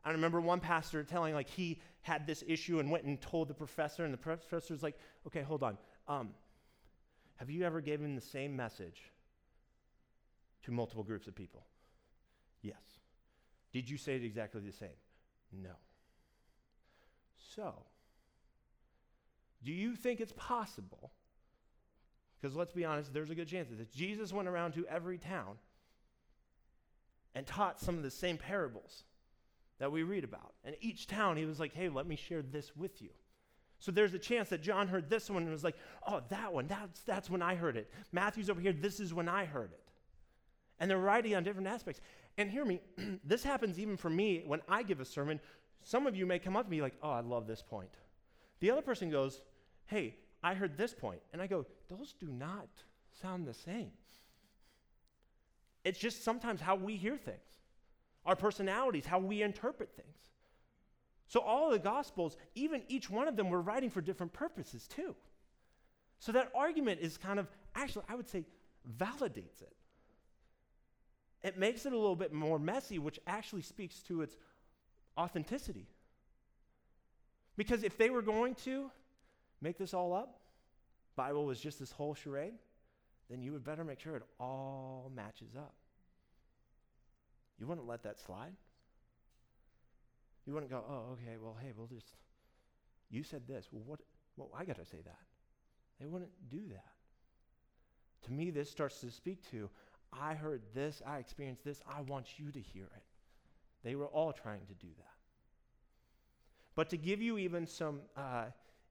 i 0.08 0.12
remember 0.12 0.40
one 0.40 0.60
pastor 0.60 1.04
telling 1.04 1.34
like 1.34 1.50
he 1.50 1.80
had 2.02 2.26
this 2.26 2.44
issue 2.48 2.80
and 2.80 2.90
went 2.90 3.04
and 3.04 3.20
told 3.22 3.48
the 3.48 3.54
professor 3.54 4.06
and 4.06 4.14
the 4.14 4.18
professor 4.18 4.74
was 4.74 4.84
like 4.84 4.98
okay 5.26 5.42
hold 5.42 5.64
on. 5.64 5.78
Um, 6.08 6.30
have 7.38 7.50
you 7.50 7.64
ever 7.64 7.82
given 7.82 8.16
the 8.16 8.22
same 8.22 8.56
message 8.56 9.12
to 10.64 10.72
multiple 10.72 11.04
groups 11.04 11.28
of 11.28 11.36
people? 11.36 11.66
Yes. 12.62 12.82
Did 13.72 13.90
you 13.90 13.98
say 13.98 14.16
it 14.16 14.24
exactly 14.24 14.62
the 14.62 14.72
same? 14.72 14.90
No. 15.52 15.76
So, 17.56 17.74
do 19.64 19.72
you 19.72 19.96
think 19.96 20.20
it's 20.20 20.34
possible? 20.36 21.12
Because 22.42 22.56
let's 22.56 22.72
be 22.72 22.86
honest, 22.86 23.14
there's 23.14 23.30
a 23.30 23.36
good 23.36 23.48
chance 23.48 23.70
that 23.70 23.92
Jesus 23.92 24.34
went 24.34 24.48
around 24.48 24.74
to 24.74 24.86
every 24.88 25.18
town 25.18 25.58
and 27.36 27.46
taught 27.46 27.80
some 27.80 27.98
of 27.98 28.04
the 28.04 28.12
same 28.12 28.38
parables 28.38 29.04
that 29.80 29.92
we 29.92 30.04
read 30.04 30.24
about. 30.24 30.54
And 30.64 30.76
each 30.82 31.08
town, 31.08 31.38
he 31.38 31.46
was 31.46 31.60
like, 31.60 31.74
hey, 31.74 31.90
let 31.90 32.08
me 32.08 32.16
share 32.16 32.42
this 32.42 32.76
with 32.76 33.02
you. 33.02 33.10
So 33.80 33.92
there's 33.92 34.14
a 34.14 34.20
chance 34.20 34.50
that 34.50 34.62
John 34.62 34.88
heard 34.88 35.10
this 35.10 35.30
one 35.30 35.44
and 35.44 35.52
was 35.52 35.64
like, 35.64 35.78
oh, 36.08 36.22
that 36.30 36.52
one, 36.52 36.68
that's, 36.68 37.02
that's 37.02 37.30
when 37.30 37.42
I 37.42 37.56
heard 37.56 37.78
it. 37.78 37.92
Matthew's 38.12 38.50
over 38.50 38.60
here, 38.60 38.74
this 38.74 39.00
is 39.00 39.14
when 39.14 39.30
I 39.30 39.46
heard 39.46 39.72
it. 39.72 39.84
And 40.80 40.90
they're 40.90 40.98
writing 40.98 41.36
on 41.36 41.44
different 41.44 41.68
aspects. 41.68 42.02
And 42.38 42.50
hear 42.50 42.66
me, 42.66 42.82
this 43.24 43.44
happens 43.44 43.80
even 43.80 43.98
for 43.98 44.10
me 44.10 44.44
when 44.46 44.62
I 44.68 44.84
give 44.84 45.00
a 45.00 45.06
sermon. 45.06 45.40
Some 45.84 46.08
of 46.08 46.16
you 46.16 46.26
may 46.26 46.40
come 46.40 46.56
up 46.56 46.66
to 46.66 46.72
me 46.72 46.82
like, 46.82 46.96
oh, 47.04 47.12
I 47.12 47.22
love 47.22 47.46
this 47.48 47.62
point. 47.62 47.90
The 48.60 48.72
other 48.72 48.82
person 48.82 49.12
goes, 49.12 49.42
hey, 49.86 50.16
I 50.44 50.54
heard 50.54 50.78
this 50.78 50.94
point. 50.94 51.22
And 51.34 51.42
I 51.42 51.48
go, 51.48 51.66
those 51.88 52.14
do 52.20 52.28
not 52.28 52.68
sound 53.22 53.48
the 53.48 53.54
same. 53.54 53.92
It's 55.84 56.00
just 56.00 56.24
sometimes 56.24 56.62
how 56.62 56.76
we 56.76 56.96
hear 56.96 57.18
things, 57.18 57.57
our 58.28 58.36
personalities, 58.36 59.06
how 59.06 59.18
we 59.18 59.42
interpret 59.42 59.90
things. 59.96 60.18
So, 61.28 61.40
all 61.40 61.72
the 61.72 61.80
Gospels, 61.80 62.38
even 62.54 62.84
each 62.88 63.10
one 63.10 63.28
of 63.28 63.36
them, 63.36 63.50
were 63.50 63.62
writing 63.62 63.90
for 63.90 64.02
different 64.02 64.34
purposes 64.34 64.88
too. 64.88 65.16
So, 66.20 66.32
that 66.34 66.52
argument 66.54 67.00
is 67.02 67.18
kind 67.18 67.40
of, 67.40 67.50
actually, 67.76 68.06
I 68.08 68.16
would 68.16 68.30
say, 68.30 68.46
validates 68.98 69.62
it. 69.62 69.76
It 71.44 71.58
makes 71.58 71.86
it 71.86 71.94
a 71.94 71.98
little 71.98 72.16
bit 72.16 72.34
more 72.34 72.60
messy, 72.60 73.00
which 73.00 73.20
actually 73.28 73.62
speaks 73.62 74.02
to 74.04 74.22
its 74.22 74.36
authenticity. 75.18 75.88
Because 77.56 77.84
if 77.84 77.98
they 77.98 78.10
were 78.10 78.22
going 78.22 78.56
to 78.66 78.92
make 79.62 79.78
this 79.78 79.94
all 79.94 80.14
up, 80.14 80.40
Bible 81.16 81.46
was 81.46 81.60
just 81.60 81.80
this 81.80 81.92
whole 81.92 82.14
charade, 82.14 82.54
then 83.30 83.42
you 83.42 83.52
would 83.52 83.64
better 83.64 83.84
make 83.84 84.00
sure 84.00 84.16
it 84.16 84.24
all 84.40 85.12
matches 85.14 85.56
up. 85.58 85.74
You 87.60 87.68
wouldn't 87.68 87.88
let 87.88 88.04
that 88.04 88.20
slide. 88.20 88.54
You 90.46 90.54
wouldn't 90.54 90.72
go, 90.72 90.84
oh, 90.90 91.14
okay, 91.14 91.38
well, 91.42 91.58
hey, 91.62 91.74
we'll 91.76 91.88
just, 91.88 92.16
you 93.10 93.24
said 93.24 93.48
this. 93.48 93.68
Well, 93.72 93.84
what, 93.86 94.00
well, 94.38 94.50
I 94.58 94.64
got 94.64 94.78
to 94.78 94.86
say 94.86 95.02
that. 95.04 95.20
They 96.00 96.06
wouldn't 96.06 96.32
do 96.50 96.62
that. 96.70 96.94
To 98.26 98.32
me, 98.32 98.50
this 98.50 98.70
starts 98.70 99.02
to 99.02 99.12
speak 99.12 99.50
to, 99.52 99.70
I 100.14 100.36
heard 100.36 100.62
this, 100.74 101.02
I 101.06 101.18
experienced 101.18 101.64
this, 101.64 101.82
I 101.88 102.02
want 102.02 102.40
you 102.40 102.52
to 102.52 102.60
hear 102.60 102.86
it. 102.86 103.04
They 103.84 103.96
were 103.96 104.08
all 104.08 104.32
trying 104.32 104.66
to 104.68 104.74
do 104.74 104.88
that. 104.98 105.14
But 106.76 106.90
to 106.92 106.98
give 106.98 107.22
you 107.22 107.38
even 107.38 107.66
some 107.66 108.02
uh, 108.16 108.46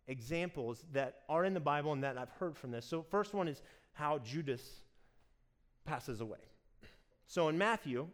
examples 0.08 0.84
that 0.92 1.22
are 1.28 1.44
in 1.44 1.54
the 1.54 1.60
Bible 1.60 1.92
and 1.92 2.02
that 2.02 2.18
I've 2.18 2.30
heard 2.30 2.56
from 2.56 2.70
this. 2.70 2.84
So, 2.84 3.02
first 3.02 3.34
one 3.34 3.48
is 3.48 3.62
how 3.92 4.18
Judas 4.18 4.80
passes 5.84 6.20
away. 6.20 6.38
So, 7.26 7.48
in 7.48 7.58
Matthew, 7.58 8.08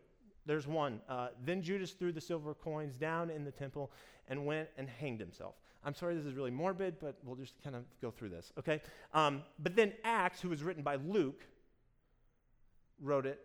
there's 0.46 0.66
one. 0.66 1.00
Uh, 1.08 1.28
then 1.44 1.62
Judas 1.62 1.92
threw 1.92 2.12
the 2.12 2.20
silver 2.20 2.54
coins 2.54 2.96
down 2.96 3.30
in 3.30 3.44
the 3.44 3.50
temple 3.50 3.92
and 4.28 4.46
went 4.46 4.68
and 4.76 4.88
hanged 4.88 5.20
himself. 5.20 5.54
I'm 5.84 5.94
sorry 5.94 6.14
this 6.14 6.26
is 6.26 6.34
really 6.34 6.50
morbid, 6.50 6.96
but 7.00 7.16
we'll 7.24 7.36
just 7.36 7.54
kind 7.62 7.74
of 7.74 7.84
go 8.00 8.10
through 8.10 8.28
this, 8.28 8.52
okay? 8.58 8.80
Um, 9.12 9.42
but 9.58 9.74
then 9.74 9.92
Acts, 10.04 10.40
who 10.40 10.48
was 10.48 10.62
written 10.62 10.82
by 10.82 10.96
Luke, 10.96 11.42
wrote 13.00 13.26
it 13.26 13.40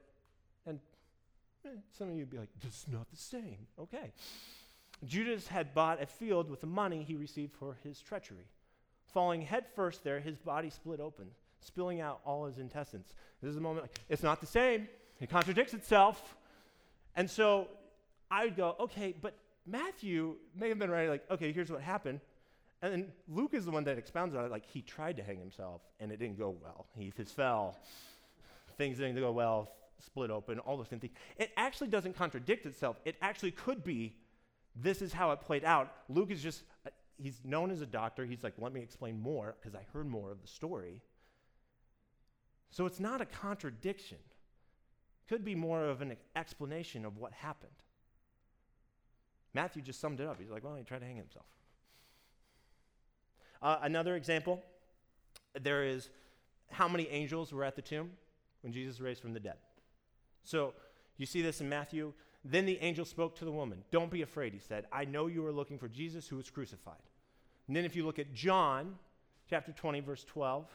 Eh, 1.67 1.69
some 1.97 2.09
of 2.09 2.15
you 2.15 2.21
would 2.21 2.29
be 2.29 2.37
like, 2.37 2.49
this 2.63 2.83
is 2.83 2.85
not 2.91 3.09
the 3.09 3.17
same. 3.17 3.67
Okay. 3.79 4.11
Judas 5.05 5.47
had 5.47 5.73
bought 5.73 6.01
a 6.01 6.05
field 6.05 6.49
with 6.49 6.61
the 6.61 6.67
money 6.67 7.03
he 7.03 7.15
received 7.15 7.53
for 7.53 7.77
his 7.83 7.99
treachery. 7.99 8.47
Falling 9.13 9.41
headfirst 9.41 10.03
there, 10.03 10.19
his 10.19 10.37
body 10.37 10.69
split 10.69 10.99
open, 10.99 11.27
spilling 11.59 12.01
out 12.01 12.19
all 12.25 12.45
his 12.45 12.57
intestines. 12.57 13.13
This 13.41 13.49
is 13.49 13.55
the 13.55 13.61
moment, 13.61 13.85
like, 13.85 13.99
it's 14.09 14.23
not 14.23 14.41
the 14.41 14.47
same. 14.47 14.87
It 15.19 15.29
contradicts 15.29 15.73
itself. 15.73 16.35
And 17.17 17.29
so 17.29 17.67
I 18.31 18.45
would 18.45 18.55
go, 18.55 18.75
okay, 18.79 19.13
but 19.21 19.33
Matthew 19.65 20.35
may 20.55 20.69
have 20.69 20.79
been 20.79 20.89
right, 20.89 21.09
like, 21.09 21.29
okay, 21.29 21.51
here's 21.51 21.69
what 21.69 21.81
happened. 21.81 22.21
And 22.81 22.93
then 22.93 23.11
Luke 23.27 23.53
is 23.53 23.65
the 23.65 23.71
one 23.71 23.83
that 23.85 23.97
expounds 23.97 24.35
on 24.35 24.45
it, 24.45 24.51
like, 24.51 24.65
he 24.65 24.81
tried 24.81 25.17
to 25.17 25.23
hang 25.23 25.39
himself 25.39 25.81
and 25.99 26.11
it 26.11 26.19
didn't 26.19 26.37
go 26.37 26.55
well. 26.63 26.85
He 26.95 27.11
just 27.17 27.35
fell. 27.35 27.75
Things 28.77 28.97
didn't 28.97 29.19
go 29.19 29.31
well 29.31 29.69
split 29.99 30.29
open, 30.29 30.59
all 30.59 30.77
those 30.77 30.89
same 30.89 30.99
things. 30.99 31.13
It 31.37 31.51
actually 31.57 31.87
doesn't 31.87 32.15
contradict 32.15 32.67
itself. 32.67 32.97
It 33.03 33.15
actually 33.21 33.51
could 33.51 33.83
be 33.83 34.15
this 34.75 35.01
is 35.01 35.11
how 35.11 35.31
it 35.31 35.41
played 35.41 35.65
out. 35.65 35.91
Luke 36.07 36.29
is 36.29 36.41
just, 36.41 36.61
uh, 36.85 36.91
he's 37.17 37.39
known 37.43 37.71
as 37.71 37.81
a 37.81 37.85
doctor. 37.85 38.25
He's 38.25 38.43
like, 38.43 38.53
let 38.59 38.71
me 38.71 38.81
explain 38.81 39.19
more 39.19 39.55
because 39.59 39.75
I 39.75 39.85
heard 39.91 40.07
more 40.07 40.31
of 40.31 40.41
the 40.41 40.47
story. 40.47 41.01
So 42.69 42.85
it's 42.85 42.99
not 42.99 43.21
a 43.21 43.25
contradiction. 43.25 44.19
Could 45.27 45.43
be 45.43 45.55
more 45.55 45.85
of 45.85 46.01
an 46.01 46.15
explanation 46.35 47.05
of 47.05 47.17
what 47.17 47.33
happened. 47.33 47.71
Matthew 49.53 49.81
just 49.81 49.99
summed 49.99 50.19
it 50.19 50.27
up. 50.27 50.37
He's 50.39 50.49
like, 50.49 50.63
well, 50.63 50.75
he 50.75 50.83
tried 50.83 50.99
to 50.99 51.05
hang 51.05 51.17
himself. 51.17 51.45
Uh, 53.61 53.77
another 53.81 54.15
example 54.15 54.61
there 55.59 55.83
is 55.83 56.09
how 56.69 56.87
many 56.87 57.07
angels 57.09 57.51
were 57.51 57.63
at 57.63 57.75
the 57.75 57.81
tomb 57.81 58.11
when 58.61 58.71
Jesus 58.71 58.99
raised 58.99 59.21
from 59.21 59.33
the 59.33 59.39
dead? 59.39 59.57
So 60.43 60.73
you 61.17 61.25
see 61.25 61.41
this 61.41 61.61
in 61.61 61.69
Matthew. 61.69 62.13
Then 62.45 62.65
the 62.65 62.79
angel 62.81 63.03
spoke 63.03 63.35
to 63.37 63.45
the 63.45 63.51
woman. 63.51 63.83
Don't 63.91 64.11
be 64.11 64.21
afraid, 64.21 64.53
he 64.53 64.59
said. 64.59 64.85
I 64.91 65.05
know 65.05 65.27
you 65.27 65.45
are 65.45 65.51
looking 65.51 65.77
for 65.77 65.87
Jesus 65.87 66.27
who 66.27 66.37
was 66.37 66.49
crucified. 66.49 66.95
And 67.67 67.75
then 67.75 67.83
if 67.83 67.95
you 67.95 68.05
look 68.05 68.19
at 68.19 68.33
John 68.33 68.95
chapter 69.49 69.71
20, 69.71 69.99
verse 70.01 70.23
12, 70.23 70.65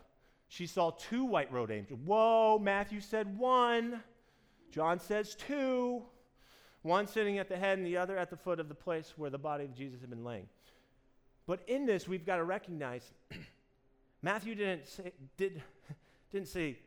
she 0.48 0.66
saw 0.66 0.90
two 0.90 1.24
white 1.24 1.50
robed 1.52 1.70
angels. 1.70 2.00
Whoa, 2.04 2.58
Matthew 2.58 3.00
said 3.00 3.38
one. 3.38 4.02
John 4.72 4.98
says 4.98 5.36
two. 5.36 6.02
One 6.80 7.06
sitting 7.06 7.38
at 7.38 7.48
the 7.48 7.56
head 7.56 7.78
and 7.78 7.86
the 7.86 7.96
other 7.96 8.18
at 8.18 8.30
the 8.30 8.36
foot 8.36 8.58
of 8.58 8.68
the 8.68 8.74
place 8.74 9.12
where 9.16 9.30
the 9.30 9.38
body 9.38 9.64
of 9.64 9.74
Jesus 9.74 10.00
had 10.00 10.10
been 10.10 10.24
laying. 10.24 10.48
But 11.46 11.60
in 11.68 11.86
this, 11.86 12.08
we've 12.08 12.26
got 12.26 12.36
to 12.36 12.44
recognize 12.44 13.12
Matthew 14.22 14.56
didn't 14.56 14.88
say, 14.88 15.12
did, 15.36 15.62
didn't 16.32 16.48
say 16.48 16.78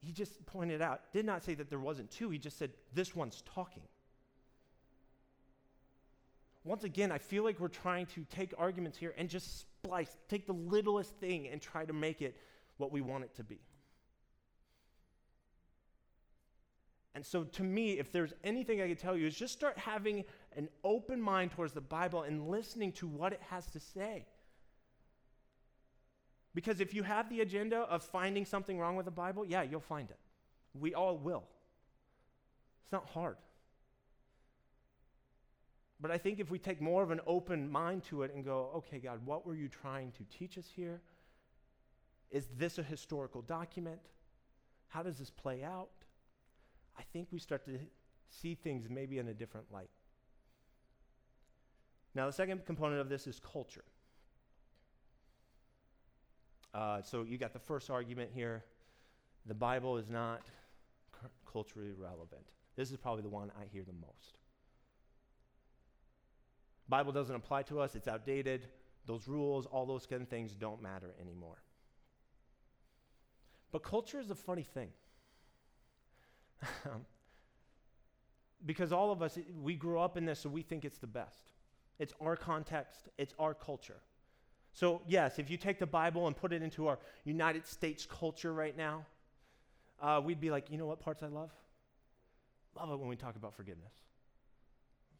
he 0.00 0.12
just 0.12 0.44
pointed 0.46 0.80
out, 0.80 1.12
did 1.12 1.24
not 1.24 1.42
say 1.42 1.54
that 1.54 1.68
there 1.68 1.80
wasn't 1.80 2.10
two, 2.10 2.30
he 2.30 2.38
just 2.38 2.58
said, 2.58 2.70
this 2.94 3.16
one's 3.16 3.42
talking. 3.54 3.82
Once 6.62 6.84
again, 6.84 7.10
I 7.10 7.18
feel 7.18 7.44
like 7.44 7.58
we're 7.58 7.68
trying 7.68 8.06
to 8.06 8.24
take 8.24 8.52
arguments 8.58 8.98
here 8.98 9.14
and 9.16 9.28
just 9.28 9.60
splice, 9.60 10.16
take 10.28 10.46
the 10.46 10.52
littlest 10.52 11.14
thing 11.16 11.48
and 11.48 11.60
try 11.60 11.84
to 11.84 11.92
make 11.92 12.20
it 12.20 12.36
what 12.76 12.92
we 12.92 13.00
want 13.00 13.24
it 13.24 13.34
to 13.36 13.44
be. 13.44 13.58
And 17.18 17.26
so, 17.26 17.42
to 17.42 17.64
me, 17.64 17.98
if 17.98 18.12
there's 18.12 18.32
anything 18.44 18.80
I 18.80 18.86
could 18.86 19.00
tell 19.00 19.16
you, 19.16 19.26
is 19.26 19.34
just 19.34 19.52
start 19.52 19.76
having 19.76 20.24
an 20.56 20.68
open 20.84 21.20
mind 21.20 21.50
towards 21.50 21.72
the 21.72 21.80
Bible 21.80 22.22
and 22.22 22.48
listening 22.48 22.92
to 22.92 23.08
what 23.08 23.32
it 23.32 23.40
has 23.50 23.66
to 23.72 23.80
say. 23.80 24.24
Because 26.54 26.80
if 26.80 26.94
you 26.94 27.02
have 27.02 27.28
the 27.28 27.40
agenda 27.40 27.78
of 27.78 28.04
finding 28.04 28.44
something 28.44 28.78
wrong 28.78 28.94
with 28.94 29.04
the 29.04 29.10
Bible, 29.10 29.44
yeah, 29.44 29.62
you'll 29.62 29.80
find 29.80 30.08
it. 30.10 30.18
We 30.78 30.94
all 30.94 31.18
will. 31.18 31.42
It's 32.84 32.92
not 32.92 33.08
hard. 33.08 33.38
But 36.00 36.12
I 36.12 36.18
think 36.18 36.38
if 36.38 36.52
we 36.52 36.60
take 36.60 36.80
more 36.80 37.02
of 37.02 37.10
an 37.10 37.20
open 37.26 37.68
mind 37.68 38.04
to 38.10 38.22
it 38.22 38.32
and 38.32 38.44
go, 38.44 38.70
okay, 38.76 39.00
God, 39.00 39.26
what 39.26 39.44
were 39.44 39.56
you 39.56 39.66
trying 39.66 40.12
to 40.12 40.38
teach 40.38 40.56
us 40.56 40.68
here? 40.76 41.00
Is 42.30 42.46
this 42.56 42.78
a 42.78 42.82
historical 42.84 43.42
document? 43.42 43.98
How 44.86 45.02
does 45.02 45.18
this 45.18 45.30
play 45.30 45.64
out? 45.64 45.90
I 46.98 47.02
think 47.12 47.28
we 47.30 47.38
start 47.38 47.64
to 47.66 47.78
see 48.30 48.54
things 48.54 48.88
maybe 48.90 49.18
in 49.18 49.28
a 49.28 49.34
different 49.34 49.66
light. 49.72 49.90
Now, 52.14 52.26
the 52.26 52.32
second 52.32 52.64
component 52.66 53.00
of 53.00 53.08
this 53.08 53.26
is 53.26 53.40
culture. 53.40 53.84
Uh, 56.74 57.00
so 57.02 57.22
you 57.22 57.38
got 57.38 57.52
the 57.52 57.58
first 57.58 57.90
argument 57.90 58.30
here. 58.34 58.64
The 59.46 59.54
Bible 59.54 59.96
is 59.96 60.10
not 60.10 60.42
cu- 61.12 61.28
culturally 61.50 61.92
relevant. 61.92 62.46
This 62.76 62.90
is 62.90 62.96
probably 62.96 63.22
the 63.22 63.28
one 63.28 63.50
I 63.60 63.64
hear 63.72 63.82
the 63.84 63.92
most. 63.92 64.38
Bible 66.88 67.12
doesn't 67.12 67.34
apply 67.34 67.62
to 67.64 67.80
us, 67.80 67.94
it's 67.94 68.08
outdated. 68.08 68.66
Those 69.06 69.28
rules, 69.28 69.66
all 69.66 69.86
those 69.86 70.06
kind 70.06 70.22
of 70.22 70.28
things 70.28 70.54
don't 70.54 70.82
matter 70.82 71.14
anymore. 71.20 71.62
But 73.70 73.82
culture 73.82 74.20
is 74.20 74.30
a 74.30 74.34
funny 74.34 74.62
thing. 74.62 74.90
because 78.66 78.92
all 78.92 79.10
of 79.10 79.22
us, 79.22 79.38
we 79.62 79.74
grew 79.74 79.98
up 79.98 80.16
in 80.16 80.24
this, 80.24 80.40
so 80.40 80.48
we 80.48 80.62
think 80.62 80.84
it's 80.84 80.98
the 80.98 81.06
best. 81.06 81.50
It's 81.98 82.12
our 82.20 82.36
context, 82.36 83.08
it's 83.18 83.34
our 83.38 83.54
culture. 83.54 84.00
So, 84.72 85.02
yes, 85.08 85.38
if 85.38 85.50
you 85.50 85.56
take 85.56 85.78
the 85.78 85.86
Bible 85.86 86.26
and 86.26 86.36
put 86.36 86.52
it 86.52 86.62
into 86.62 86.86
our 86.86 86.98
United 87.24 87.66
States 87.66 88.06
culture 88.06 88.52
right 88.52 88.76
now, 88.76 89.06
uh, 90.00 90.20
we'd 90.24 90.40
be 90.40 90.50
like, 90.50 90.70
you 90.70 90.78
know 90.78 90.86
what 90.86 91.00
parts 91.00 91.22
I 91.22 91.26
love? 91.26 91.50
Love 92.76 92.90
it 92.92 92.98
when 92.98 93.08
we 93.08 93.16
talk 93.16 93.34
about 93.34 93.54
forgiveness. 93.54 93.92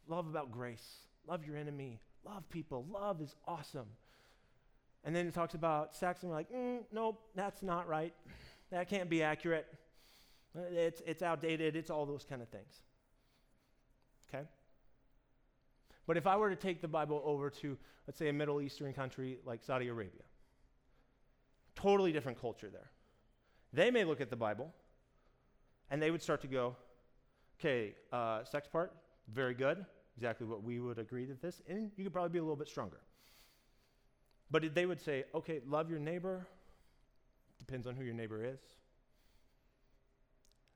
Love 0.07 0.27
about 0.27 0.51
grace. 0.51 0.99
Love 1.27 1.45
your 1.45 1.57
enemy. 1.57 1.99
Love 2.25 2.47
people. 2.49 2.85
Love 2.89 3.21
is 3.21 3.35
awesome. 3.45 3.87
And 5.03 5.15
then 5.15 5.27
it 5.27 5.33
talks 5.33 5.53
about 5.53 5.95
sex, 5.95 6.23
and 6.23 6.29
we're 6.29 6.37
like, 6.37 6.51
mm, 6.51 6.79
nope, 6.91 7.21
that's 7.35 7.61
not 7.61 7.87
right. 7.87 8.13
That 8.71 8.89
can't 8.89 9.09
be 9.09 9.23
accurate. 9.23 9.67
It's, 10.55 11.01
it's 11.05 11.21
outdated. 11.21 11.75
It's 11.75 11.89
all 11.89 12.05
those 12.05 12.25
kind 12.25 12.41
of 12.41 12.49
things. 12.49 12.83
Okay? 14.27 14.45
But 16.07 16.17
if 16.17 16.25
I 16.25 16.37
were 16.37 16.49
to 16.49 16.55
take 16.55 16.81
the 16.81 16.87
Bible 16.87 17.21
over 17.23 17.49
to, 17.49 17.77
let's 18.07 18.17
say, 18.17 18.29
a 18.29 18.33
Middle 18.33 18.61
Eastern 18.61 18.93
country 18.93 19.37
like 19.45 19.63
Saudi 19.63 19.87
Arabia, 19.87 20.23
totally 21.75 22.11
different 22.11 22.39
culture 22.39 22.69
there. 22.69 22.89
They 23.73 23.91
may 23.91 24.03
look 24.03 24.21
at 24.21 24.29
the 24.29 24.35
Bible 24.35 24.73
and 25.91 26.01
they 26.01 26.11
would 26.11 26.21
start 26.21 26.41
to 26.41 26.47
go, 26.47 26.75
okay, 27.59 27.93
uh, 28.11 28.43
sex 28.43 28.67
part, 28.67 28.93
very 29.31 29.53
good, 29.53 29.85
exactly 30.17 30.47
what 30.47 30.63
we 30.63 30.79
would 30.79 30.99
agree 30.99 31.25
to 31.25 31.33
this, 31.41 31.61
and 31.67 31.91
you 31.95 32.03
could 32.03 32.13
probably 32.13 32.31
be 32.31 32.39
a 32.39 32.41
little 32.41 32.55
bit 32.55 32.67
stronger. 32.67 32.99
But 34.51 34.73
they 34.73 34.85
would 34.85 34.99
say, 34.99 35.25
okay, 35.35 35.61
love 35.67 35.89
your 35.89 35.99
neighbor, 35.99 36.47
depends 37.59 37.85
on 37.85 37.95
who 37.95 38.03
your 38.03 38.13
neighbor 38.13 38.43
is. 38.43 38.59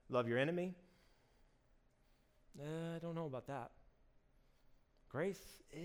Love 0.10 0.28
your 0.28 0.38
enemy, 0.38 0.76
uh, 2.60 2.96
I 2.96 3.00
don't 3.00 3.16
know 3.16 3.26
about 3.26 3.48
that. 3.48 3.72
Grace, 5.10 5.42
eh. 5.74 5.80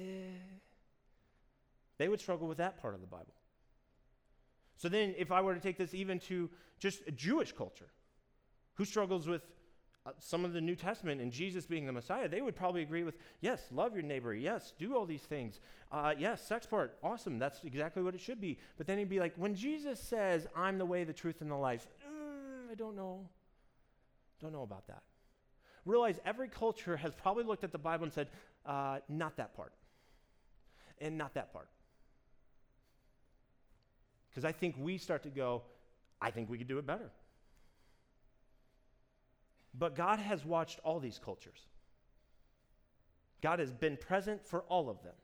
They 1.98 2.08
would 2.08 2.20
struggle 2.20 2.46
with 2.46 2.58
that 2.58 2.80
part 2.80 2.94
of 2.94 3.00
the 3.00 3.06
Bible. 3.06 3.34
So 4.76 4.88
then, 4.88 5.14
if 5.18 5.32
I 5.32 5.40
were 5.40 5.54
to 5.54 5.60
take 5.60 5.76
this 5.76 5.92
even 5.92 6.20
to 6.20 6.48
just 6.78 7.02
a 7.06 7.10
Jewish 7.10 7.52
culture, 7.52 7.88
who 8.74 8.84
struggles 8.84 9.26
with 9.26 9.42
uh, 10.06 10.12
some 10.20 10.44
of 10.44 10.52
the 10.52 10.60
New 10.60 10.76
Testament 10.76 11.20
and 11.20 11.32
Jesus 11.32 11.66
being 11.66 11.84
the 11.84 11.92
Messiah, 11.92 12.28
they 12.28 12.40
would 12.40 12.54
probably 12.54 12.82
agree 12.82 13.02
with, 13.02 13.16
yes, 13.40 13.66
love 13.72 13.92
your 13.94 14.04
neighbor. 14.04 14.34
Yes, 14.34 14.72
do 14.78 14.96
all 14.96 15.04
these 15.04 15.22
things. 15.22 15.60
Uh, 15.90 16.14
yes, 16.16 16.46
sex 16.46 16.64
part, 16.64 16.96
awesome. 17.02 17.38
That's 17.38 17.64
exactly 17.64 18.02
what 18.02 18.14
it 18.14 18.20
should 18.20 18.40
be. 18.40 18.58
But 18.76 18.86
then 18.86 18.98
he'd 18.98 19.08
be 19.08 19.18
like, 19.18 19.34
when 19.36 19.54
Jesus 19.54 20.00
says, 20.00 20.46
I'm 20.54 20.78
the 20.78 20.86
way, 20.86 21.02
the 21.02 21.12
truth, 21.12 21.40
and 21.40 21.50
the 21.50 21.56
life, 21.56 21.88
uh, 22.06 22.70
I 22.70 22.74
don't 22.76 22.94
know. 22.94 23.28
Don't 24.40 24.52
know 24.52 24.62
about 24.62 24.86
that. 24.86 25.02
Realize 25.84 26.20
every 26.24 26.48
culture 26.48 26.96
has 26.96 27.14
probably 27.14 27.44
looked 27.44 27.64
at 27.64 27.72
the 27.72 27.78
Bible 27.78 28.04
and 28.04 28.12
said, 28.12 28.28
uh, 28.66 28.98
not 29.08 29.36
that 29.36 29.56
part, 29.56 29.72
and 31.00 31.16
not 31.16 31.34
that 31.34 31.52
part. 31.52 31.68
Because 34.28 34.44
I 34.44 34.52
think 34.52 34.76
we 34.78 34.98
start 34.98 35.22
to 35.22 35.30
go, 35.30 35.62
I 36.20 36.30
think 36.30 36.50
we 36.50 36.58
could 36.58 36.68
do 36.68 36.78
it 36.78 36.86
better. 36.86 37.10
But 39.76 39.96
God 39.96 40.18
has 40.18 40.44
watched 40.44 40.80
all 40.84 41.00
these 41.00 41.18
cultures. 41.24 41.60
God 43.40 43.58
has 43.58 43.72
been 43.72 43.96
present 43.96 44.44
for 44.44 44.62
all 44.62 44.90
of 44.90 45.02
them. 45.02 45.14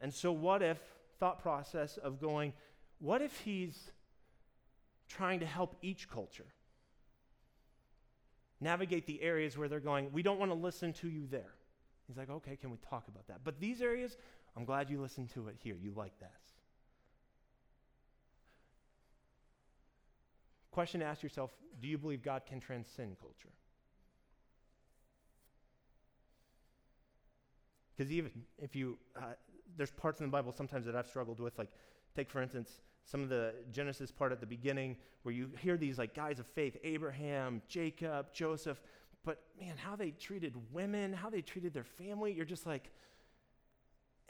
And 0.00 0.12
so, 0.12 0.32
what 0.32 0.62
if, 0.62 0.78
thought 1.20 1.40
process 1.40 1.96
of 1.96 2.20
going, 2.20 2.52
what 2.98 3.22
if 3.22 3.38
He's 3.40 3.90
trying 5.08 5.40
to 5.40 5.46
help 5.46 5.76
each 5.82 6.08
culture 6.08 6.46
navigate 8.64 9.06
the 9.06 9.22
areas 9.22 9.56
where 9.56 9.68
they're 9.68 9.78
going, 9.78 10.10
we 10.12 10.22
don't 10.22 10.40
want 10.40 10.50
to 10.50 10.56
listen 10.56 10.92
to 10.94 11.08
you 11.08 11.26
there? 11.30 11.54
He's 12.08 12.16
like, 12.16 12.30
okay, 12.30 12.56
can 12.56 12.70
we 12.70 12.78
talk 12.78 13.06
about 13.08 13.26
that? 13.28 13.40
But 13.44 13.60
these 13.60 13.80
areas, 13.80 14.16
I'm 14.56 14.64
glad 14.64 14.90
you 14.90 15.00
listened 15.00 15.30
to 15.34 15.48
it 15.48 15.56
here. 15.62 15.76
You 15.80 15.92
like 15.94 16.18
this. 16.18 16.28
Question 20.70 21.00
to 21.00 21.06
ask 21.06 21.22
yourself 21.22 21.52
Do 21.80 21.86
you 21.86 21.96
believe 21.96 22.22
God 22.22 22.42
can 22.46 22.58
transcend 22.58 23.16
culture? 23.20 23.52
Because 27.96 28.10
even 28.10 28.32
if 28.58 28.74
you, 28.74 28.98
uh, 29.16 29.34
there's 29.76 29.92
parts 29.92 30.18
in 30.20 30.26
the 30.26 30.32
Bible 30.32 30.52
sometimes 30.52 30.84
that 30.86 30.96
I've 30.96 31.06
struggled 31.06 31.38
with, 31.38 31.56
like, 31.58 31.70
take 32.16 32.28
for 32.28 32.42
instance, 32.42 32.80
some 33.04 33.22
of 33.22 33.28
the 33.28 33.54
Genesis 33.70 34.10
part 34.10 34.32
at 34.32 34.40
the 34.40 34.46
beginning 34.46 34.96
where 35.22 35.34
you 35.34 35.50
hear 35.60 35.76
these 35.76 35.98
like 35.98 36.14
guys 36.14 36.38
of 36.38 36.46
faith, 36.46 36.76
Abraham, 36.82 37.62
Jacob, 37.68 38.32
Joseph, 38.32 38.80
but 39.24 39.42
man, 39.58 39.76
how 39.76 39.96
they 39.96 40.10
treated 40.10 40.54
women, 40.72 41.12
how 41.12 41.30
they 41.30 41.40
treated 41.40 41.72
their 41.72 41.84
family, 41.84 42.32
you're 42.32 42.44
just 42.44 42.66
like, 42.66 42.90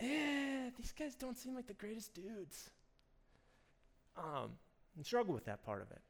eh, 0.01 0.71
these 0.77 0.93
guys 0.93 1.15
don't 1.15 1.37
seem 1.37 1.55
like 1.55 1.67
the 1.67 1.75
greatest 1.75 2.15
dudes. 2.15 2.71
Um, 4.17 4.51
and 4.97 5.05
struggle 5.05 5.35
with 5.35 5.45
that 5.47 5.65
part 5.65 5.83
of 5.83 5.91
it. 5.91 6.01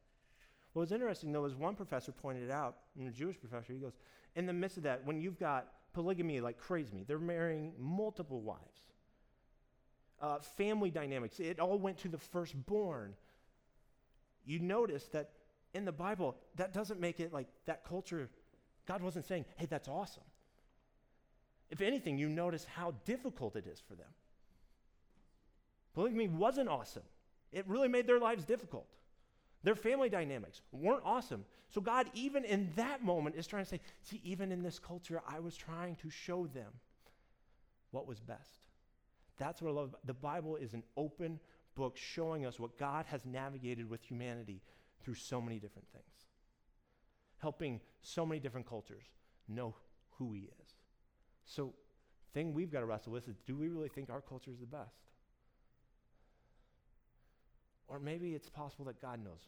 What 0.74 0.80
was 0.80 0.92
interesting 0.92 1.32
though 1.32 1.44
is 1.44 1.54
one 1.54 1.74
professor 1.74 2.12
pointed 2.12 2.50
out, 2.50 2.76
a 3.00 3.10
Jewish 3.10 3.38
professor, 3.38 3.72
he 3.72 3.78
goes, 3.78 3.94
in 4.36 4.46
the 4.46 4.52
midst 4.52 4.76
of 4.76 4.82
that, 4.82 5.04
when 5.06 5.20
you've 5.20 5.38
got 5.38 5.68
polygamy 5.92 6.40
like 6.40 6.58
crazy, 6.58 7.04
they're 7.06 7.18
marrying 7.18 7.72
multiple 7.78 8.40
wives. 8.40 8.93
Uh, 10.24 10.38
family 10.56 10.90
dynamics, 10.90 11.38
it 11.38 11.60
all 11.60 11.78
went 11.78 11.98
to 11.98 12.08
the 12.08 12.16
firstborn. 12.16 13.12
You 14.46 14.58
notice 14.58 15.04
that 15.08 15.32
in 15.74 15.84
the 15.84 15.92
Bible, 15.92 16.34
that 16.56 16.72
doesn't 16.72 16.98
make 16.98 17.20
it 17.20 17.30
like 17.30 17.46
that 17.66 17.84
culture. 17.84 18.30
God 18.86 19.02
wasn't 19.02 19.26
saying, 19.26 19.44
hey, 19.56 19.66
that's 19.66 19.86
awesome. 19.86 20.22
If 21.68 21.82
anything, 21.82 22.16
you 22.16 22.30
notice 22.30 22.64
how 22.64 22.94
difficult 23.04 23.54
it 23.54 23.66
is 23.66 23.82
for 23.86 23.96
them. 23.96 24.06
Polygamy 25.92 26.28
wasn't 26.28 26.70
awesome, 26.70 27.02
it 27.52 27.68
really 27.68 27.88
made 27.88 28.06
their 28.06 28.18
lives 28.18 28.46
difficult. 28.46 28.86
Their 29.62 29.76
family 29.76 30.08
dynamics 30.08 30.62
weren't 30.72 31.02
awesome. 31.04 31.44
So, 31.68 31.82
God, 31.82 32.06
even 32.14 32.46
in 32.46 32.70
that 32.76 33.04
moment, 33.04 33.36
is 33.36 33.46
trying 33.46 33.64
to 33.64 33.68
say, 33.68 33.80
see, 34.00 34.22
even 34.24 34.52
in 34.52 34.62
this 34.62 34.78
culture, 34.78 35.20
I 35.28 35.40
was 35.40 35.54
trying 35.54 35.96
to 35.96 36.08
show 36.08 36.46
them 36.46 36.72
what 37.90 38.06
was 38.06 38.20
best. 38.20 38.64
That's 39.38 39.60
what 39.60 39.70
I 39.70 39.72
love. 39.72 39.94
The 40.04 40.14
Bible 40.14 40.56
is 40.56 40.74
an 40.74 40.82
open 40.96 41.40
book 41.74 41.96
showing 41.96 42.46
us 42.46 42.58
what 42.58 42.78
God 42.78 43.06
has 43.06 43.24
navigated 43.24 43.88
with 43.88 44.02
humanity 44.02 44.62
through 45.02 45.14
so 45.14 45.40
many 45.40 45.58
different 45.58 45.88
things, 45.92 46.26
helping 47.38 47.80
so 48.02 48.24
many 48.24 48.40
different 48.40 48.68
cultures 48.68 49.04
know 49.48 49.74
who 50.18 50.32
He 50.32 50.42
is. 50.42 50.74
So, 51.46 51.74
thing 52.32 52.54
we've 52.54 52.72
got 52.72 52.80
to 52.80 52.86
wrestle 52.86 53.12
with 53.12 53.28
is 53.28 53.36
do 53.46 53.56
we 53.56 53.68
really 53.68 53.88
think 53.88 54.10
our 54.10 54.20
culture 54.20 54.50
is 54.50 54.58
the 54.58 54.66
best? 54.66 54.96
Or 57.86 57.98
maybe 57.98 58.34
it's 58.34 58.48
possible 58.48 58.86
that 58.86 59.00
God 59.00 59.22
knows 59.22 59.42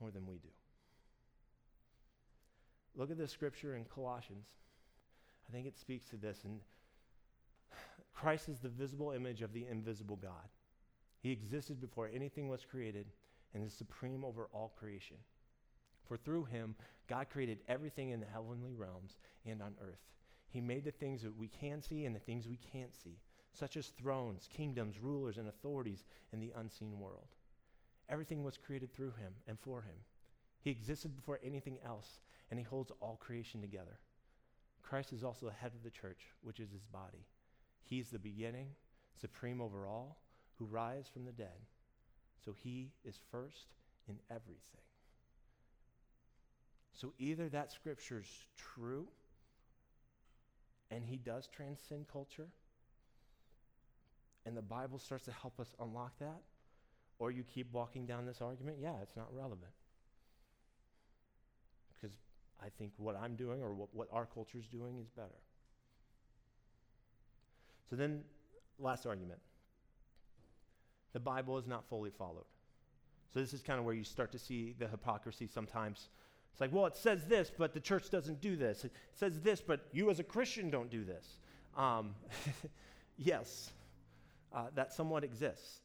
more 0.00 0.10
than 0.10 0.26
we 0.26 0.36
do. 0.36 0.48
Look 2.94 3.10
at 3.10 3.18
this 3.18 3.30
scripture 3.30 3.76
in 3.76 3.84
Colossians. 3.84 4.46
I 5.48 5.52
think 5.52 5.66
it 5.66 5.78
speaks 5.78 6.08
to 6.10 6.16
this. 6.16 6.44
And 6.44 6.60
Christ 8.12 8.48
is 8.48 8.58
the 8.58 8.68
visible 8.68 9.12
image 9.12 9.42
of 9.42 9.52
the 9.52 9.66
invisible 9.70 10.16
God. 10.16 10.48
He 11.20 11.32
existed 11.32 11.80
before 11.80 12.10
anything 12.12 12.48
was 12.48 12.64
created 12.64 13.06
and 13.54 13.64
is 13.64 13.72
supreme 13.72 14.24
over 14.24 14.48
all 14.52 14.72
creation. 14.78 15.16
For 16.06 16.16
through 16.16 16.44
him, 16.44 16.74
God 17.08 17.28
created 17.30 17.60
everything 17.68 18.10
in 18.10 18.20
the 18.20 18.26
heavenly 18.26 18.74
realms 18.74 19.16
and 19.46 19.62
on 19.62 19.74
earth. 19.80 20.00
He 20.48 20.60
made 20.60 20.84
the 20.84 20.90
things 20.90 21.22
that 21.22 21.36
we 21.36 21.48
can 21.48 21.80
see 21.80 22.04
and 22.04 22.14
the 22.14 22.20
things 22.20 22.48
we 22.48 22.58
can't 22.72 22.94
see, 22.94 23.20
such 23.52 23.76
as 23.76 23.88
thrones, 23.88 24.48
kingdoms, 24.52 25.00
rulers, 25.00 25.38
and 25.38 25.48
authorities 25.48 26.04
in 26.32 26.40
the 26.40 26.52
unseen 26.56 26.98
world. 26.98 27.28
Everything 28.08 28.42
was 28.42 28.58
created 28.58 28.92
through 28.92 29.12
him 29.12 29.32
and 29.46 29.58
for 29.60 29.82
him. 29.82 29.94
He 30.60 30.70
existed 30.70 31.14
before 31.14 31.38
anything 31.44 31.78
else, 31.84 32.20
and 32.50 32.58
he 32.58 32.64
holds 32.64 32.90
all 33.00 33.16
creation 33.16 33.60
together. 33.60 34.00
Christ 34.82 35.12
is 35.12 35.22
also 35.22 35.46
the 35.46 35.52
head 35.52 35.72
of 35.74 35.84
the 35.84 35.90
church, 35.90 36.18
which 36.42 36.58
is 36.58 36.70
his 36.72 36.84
body. 36.84 37.24
He's 37.82 38.10
the 38.10 38.18
beginning, 38.18 38.68
supreme 39.20 39.60
over 39.60 39.86
all, 39.86 40.18
who 40.58 40.64
rise 40.66 41.08
from 41.12 41.24
the 41.24 41.32
dead. 41.32 41.66
So 42.44 42.54
he 42.56 42.92
is 43.04 43.18
first 43.30 43.74
in 44.08 44.16
everything. 44.30 44.60
So 46.92 47.12
either 47.18 47.48
that 47.48 47.72
scripture's 47.72 48.28
true 48.56 49.06
and 50.90 51.04
he 51.04 51.16
does 51.16 51.46
transcend 51.46 52.06
culture, 52.12 52.48
and 54.44 54.56
the 54.56 54.62
Bible 54.62 54.98
starts 54.98 55.24
to 55.26 55.32
help 55.32 55.60
us 55.60 55.74
unlock 55.80 56.18
that, 56.18 56.40
or 57.18 57.30
you 57.30 57.44
keep 57.44 57.72
walking 57.72 58.06
down 58.06 58.26
this 58.26 58.40
argument, 58.40 58.78
yeah, 58.80 58.94
it's 59.02 59.16
not 59.16 59.28
relevant. 59.32 59.70
Because 61.94 62.16
I 62.60 62.68
think 62.78 62.92
what 62.96 63.16
I'm 63.16 63.36
doing 63.36 63.62
or 63.62 63.74
what, 63.74 63.88
what 63.92 64.08
our 64.12 64.26
culture 64.26 64.58
is 64.58 64.66
doing 64.66 64.98
is 64.98 65.08
better. 65.08 65.28
So 67.90 67.96
then, 67.96 68.22
last 68.78 69.04
argument 69.04 69.40
the 71.12 71.20
Bible 71.20 71.58
is 71.58 71.66
not 71.66 71.84
fully 71.88 72.10
followed. 72.10 72.44
So 73.32 73.40
this 73.40 73.52
is 73.52 73.62
kind 73.62 73.78
of 73.78 73.84
where 73.84 73.94
you 73.94 74.04
start 74.04 74.32
to 74.32 74.38
see 74.38 74.74
the 74.78 74.88
hypocrisy 74.88 75.46
sometimes. 75.46 76.08
It's 76.52 76.60
like, 76.60 76.72
well, 76.72 76.86
it 76.86 76.96
says 76.96 77.24
this, 77.26 77.50
but 77.56 77.74
the 77.74 77.80
church 77.80 78.10
doesn't 78.10 78.40
do 78.40 78.56
this. 78.56 78.84
It 78.84 78.92
says 79.14 79.40
this, 79.40 79.60
but 79.60 79.86
you 79.92 80.10
as 80.10 80.18
a 80.18 80.24
Christian 80.24 80.70
don't 80.70 80.90
do 80.90 81.04
this. 81.04 81.38
Um, 81.76 82.14
yes, 83.16 83.70
uh, 84.52 84.66
that 84.74 84.92
somewhat 84.92 85.24
exists. 85.24 85.80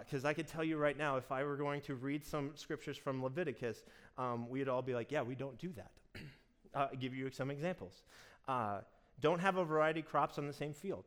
Because 0.00 0.24
uh, 0.24 0.28
I 0.28 0.34
could 0.34 0.48
tell 0.48 0.64
you 0.64 0.78
right 0.78 0.96
now, 0.96 1.16
if 1.16 1.30
I 1.30 1.44
were 1.44 1.56
going 1.56 1.82
to 1.82 1.94
read 1.94 2.24
some 2.24 2.52
scriptures 2.54 2.96
from 2.96 3.22
Leviticus, 3.22 3.84
um, 4.16 4.48
we'd 4.48 4.68
all 4.68 4.82
be 4.82 4.94
like, 4.94 5.12
yeah, 5.12 5.20
we 5.22 5.34
don't 5.34 5.58
do 5.58 5.72
that. 5.76 5.90
uh, 6.74 6.88
give 6.98 7.14
you 7.14 7.30
some 7.30 7.50
examples. 7.50 8.02
Uh, 8.48 8.78
don't 9.20 9.40
have 9.40 9.56
a 9.56 9.64
variety 9.64 10.00
of 10.00 10.06
crops 10.06 10.38
on 10.38 10.46
the 10.46 10.52
same 10.52 10.72
field. 10.72 11.04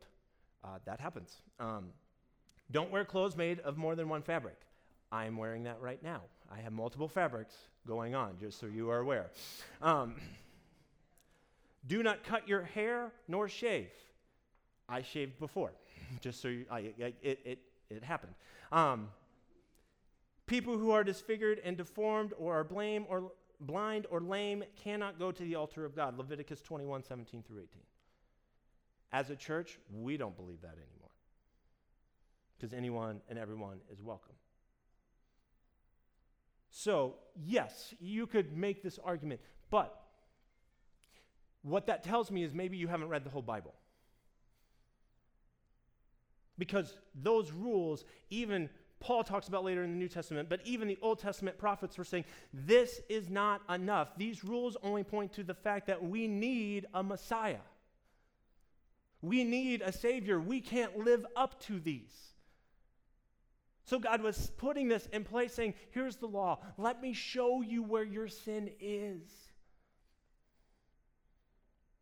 Uh, 0.64 0.78
that 0.84 1.00
happens. 1.00 1.36
Um, 1.60 1.86
don't 2.70 2.90
wear 2.90 3.04
clothes 3.04 3.36
made 3.36 3.60
of 3.60 3.76
more 3.76 3.94
than 3.94 4.08
one 4.08 4.22
fabric. 4.22 4.56
I 5.10 5.24
am 5.24 5.36
wearing 5.36 5.64
that 5.64 5.80
right 5.80 6.02
now. 6.02 6.22
I 6.50 6.58
have 6.60 6.72
multiple 6.72 7.08
fabrics 7.08 7.54
going 7.86 8.14
on, 8.14 8.36
just 8.38 8.60
so 8.60 8.66
you 8.66 8.90
are 8.90 8.98
aware. 8.98 9.30
Um, 9.80 10.16
do 11.86 12.02
not 12.02 12.24
cut 12.24 12.46
your 12.46 12.62
hair 12.62 13.12
nor 13.26 13.48
shave. 13.48 13.90
I 14.88 15.02
shaved 15.02 15.38
before, 15.38 15.72
just 16.20 16.40
so 16.40 16.48
you, 16.48 16.66
I, 16.70 16.78
I, 16.78 17.12
it, 17.22 17.40
it, 17.44 17.58
it 17.90 18.04
happened. 18.04 18.34
Um, 18.72 19.08
people 20.46 20.76
who 20.76 20.90
are 20.90 21.04
disfigured 21.04 21.60
and 21.64 21.76
deformed 21.76 22.32
or 22.38 22.60
are 22.60 22.64
blame 22.64 23.06
or 23.08 23.32
blind 23.60 24.06
or 24.10 24.20
lame 24.20 24.64
cannot 24.82 25.18
go 25.18 25.32
to 25.32 25.42
the 25.42 25.54
altar 25.54 25.84
of 25.84 25.96
God. 25.96 26.18
Leviticus 26.18 26.60
21, 26.60 27.02
17 27.02 27.42
through 27.42 27.58
18. 27.58 27.68
As 29.12 29.30
a 29.30 29.36
church, 29.36 29.78
we 29.92 30.16
don't 30.16 30.36
believe 30.36 30.60
that 30.62 30.72
anymore 30.72 31.08
because 32.58 32.72
anyone 32.72 33.20
and 33.28 33.38
everyone 33.38 33.78
is 33.92 34.02
welcome. 34.02 34.34
So, 36.70 37.14
yes, 37.34 37.94
you 38.00 38.26
could 38.26 38.56
make 38.56 38.82
this 38.82 38.98
argument, 39.02 39.40
but 39.70 39.98
what 41.62 41.86
that 41.86 42.02
tells 42.02 42.30
me 42.30 42.42
is 42.42 42.52
maybe 42.52 42.76
you 42.76 42.88
haven't 42.88 43.08
read 43.08 43.24
the 43.24 43.30
whole 43.30 43.42
Bible. 43.42 43.74
Because 46.58 46.96
those 47.14 47.52
rules, 47.52 48.04
even 48.30 48.68
Paul 49.00 49.22
talks 49.22 49.46
about 49.46 49.64
later 49.64 49.84
in 49.84 49.92
the 49.92 49.96
New 49.96 50.08
Testament, 50.08 50.48
but 50.48 50.60
even 50.64 50.88
the 50.88 50.98
Old 51.00 51.20
Testament 51.20 51.56
prophets 51.56 51.96
were 51.96 52.04
saying, 52.04 52.24
this 52.52 53.00
is 53.08 53.30
not 53.30 53.62
enough. 53.72 54.16
These 54.16 54.44
rules 54.44 54.76
only 54.82 55.04
point 55.04 55.32
to 55.34 55.44
the 55.44 55.54
fact 55.54 55.86
that 55.86 56.02
we 56.02 56.26
need 56.26 56.86
a 56.92 57.02
Messiah. 57.02 57.58
We 59.20 59.44
need 59.44 59.82
a 59.82 59.92
Savior. 59.92 60.38
We 60.40 60.60
can't 60.60 60.98
live 60.98 61.26
up 61.36 61.60
to 61.62 61.80
these. 61.80 62.14
So 63.84 63.98
God 63.98 64.22
was 64.22 64.52
putting 64.58 64.88
this 64.88 65.06
in 65.12 65.24
place, 65.24 65.54
saying, 65.54 65.74
Here's 65.90 66.16
the 66.16 66.26
law. 66.26 66.58
Let 66.76 67.00
me 67.00 67.12
show 67.12 67.62
you 67.62 67.82
where 67.82 68.04
your 68.04 68.28
sin 68.28 68.70
is. 68.80 69.22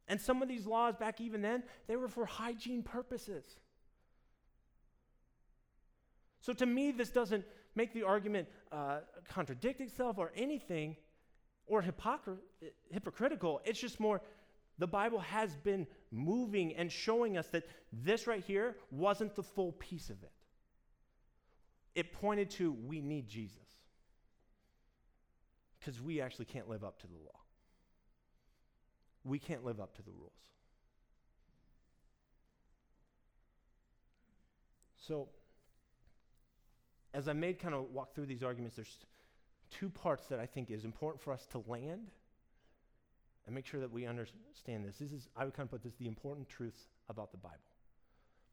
And 0.08 0.20
some 0.20 0.42
of 0.42 0.48
these 0.48 0.66
laws 0.66 0.96
back 0.96 1.20
even 1.20 1.42
then, 1.42 1.62
they 1.86 1.96
were 1.96 2.08
for 2.08 2.26
hygiene 2.26 2.82
purposes. 2.82 3.44
So 6.40 6.52
to 6.52 6.66
me, 6.66 6.92
this 6.92 7.10
doesn't 7.10 7.44
make 7.74 7.92
the 7.92 8.04
argument 8.04 8.48
uh, 8.70 8.98
contradict 9.28 9.80
itself 9.80 10.16
or 10.18 10.32
anything 10.36 10.96
or 11.66 11.82
hypocr- 11.82 12.38
hypocritical. 12.90 13.60
It's 13.64 13.80
just 13.80 13.98
more 13.98 14.22
the 14.78 14.86
Bible 14.86 15.18
has 15.20 15.56
been 15.56 15.86
moving 16.16 16.74
and 16.74 16.90
showing 16.90 17.36
us 17.36 17.46
that 17.48 17.64
this 17.92 18.26
right 18.26 18.42
here 18.44 18.76
wasn't 18.90 19.34
the 19.34 19.42
full 19.42 19.72
piece 19.72 20.10
of 20.10 20.22
it 20.22 20.32
it 21.96 22.12
pointed 22.12 22.50
to 22.50 22.72
we 22.72 23.00
need 23.00 23.26
Jesus 23.26 23.56
because 25.78 26.00
we 26.00 26.20
actually 26.20 26.44
can't 26.44 26.68
live 26.68 26.84
up 26.84 27.00
to 27.00 27.06
the 27.06 27.14
law. 27.14 27.40
We 29.24 29.38
can't 29.38 29.64
live 29.64 29.80
up 29.80 29.96
to 29.96 30.02
the 30.02 30.10
rules. 30.10 30.32
So, 35.08 35.28
as 37.14 37.28
I 37.28 37.32
made 37.32 37.58
kind 37.58 37.74
of 37.74 37.90
walk 37.92 38.14
through 38.14 38.26
these 38.26 38.42
arguments, 38.42 38.76
there's 38.76 38.98
two 39.70 39.88
parts 39.88 40.26
that 40.26 40.38
I 40.38 40.46
think 40.46 40.70
is 40.70 40.84
important 40.84 41.22
for 41.22 41.32
us 41.32 41.46
to 41.52 41.62
land 41.66 42.10
and 43.46 43.54
make 43.54 43.66
sure 43.66 43.80
that 43.80 43.90
we 43.90 44.06
understand 44.06 44.84
this. 44.84 44.98
This 44.98 45.12
is, 45.12 45.28
I 45.36 45.44
would 45.44 45.54
kind 45.54 45.66
of 45.66 45.70
put 45.70 45.82
this, 45.82 45.94
the 45.98 46.06
important 46.06 46.48
truths 46.48 46.88
about 47.08 47.30
the 47.30 47.38
Bible. 47.38 47.56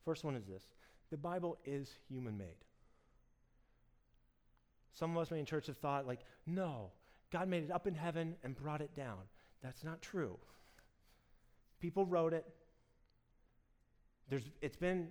First 0.06 0.24
one 0.24 0.36
is 0.36 0.46
this 0.46 0.64
the 1.10 1.18
Bible 1.18 1.58
is 1.66 1.92
human 2.08 2.38
made. 2.38 2.64
Some 4.94 5.12
of 5.12 5.22
us 5.22 5.32
may 5.32 5.40
in 5.40 5.46
church 5.46 5.68
have 5.68 5.78
thought, 5.78 6.06
like, 6.06 6.20
no, 6.46 6.92
God 7.32 7.48
made 7.48 7.64
it 7.64 7.72
up 7.72 7.88
in 7.88 7.96
heaven 7.96 8.36
and 8.44 8.56
brought 8.56 8.82
it 8.82 8.96
down. 8.96 9.18
That's 9.64 9.84
not 9.84 10.02
true. 10.02 10.38
People 11.80 12.06
wrote 12.06 12.34
it. 12.34 12.46
There's, 14.30 14.50
it's 14.62 14.78
been 14.78 15.08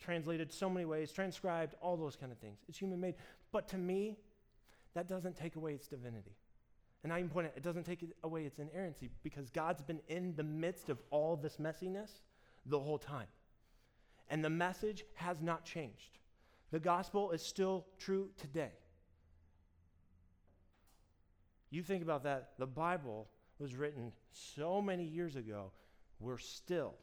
translated 0.00 0.52
so 0.52 0.70
many 0.70 0.84
ways, 0.84 1.10
transcribed, 1.10 1.74
all 1.80 1.96
those 1.96 2.14
kind 2.14 2.30
of 2.30 2.38
things. 2.38 2.60
It's 2.68 2.78
human 2.78 3.00
made. 3.00 3.14
But 3.50 3.68
to 3.68 3.78
me, 3.78 4.16
that 4.94 5.08
doesn't 5.08 5.36
take 5.36 5.56
away 5.56 5.74
its 5.74 5.88
divinity. 5.88 6.36
And 7.06 7.12
I 7.12 7.18
even 7.20 7.30
point 7.30 7.46
out, 7.46 7.52
it 7.54 7.62
doesn't 7.62 7.84
take 7.84 8.04
away 8.24 8.46
its 8.46 8.58
inerrancy 8.58 9.10
because 9.22 9.48
God's 9.48 9.80
been 9.80 10.00
in 10.08 10.34
the 10.34 10.42
midst 10.42 10.88
of 10.88 10.98
all 11.10 11.36
this 11.36 11.58
messiness 11.58 12.10
the 12.66 12.80
whole 12.80 12.98
time. 12.98 13.28
And 14.28 14.44
the 14.44 14.50
message 14.50 15.04
has 15.14 15.40
not 15.40 15.64
changed. 15.64 16.18
The 16.72 16.80
gospel 16.80 17.30
is 17.30 17.42
still 17.42 17.86
true 18.00 18.30
today. 18.36 18.72
You 21.70 21.84
think 21.84 22.02
about 22.02 22.24
that, 22.24 22.54
the 22.58 22.66
Bible 22.66 23.28
was 23.60 23.76
written 23.76 24.10
so 24.32 24.82
many 24.82 25.04
years 25.04 25.36
ago. 25.36 25.70
We're 26.18 26.38
still 26.38 26.94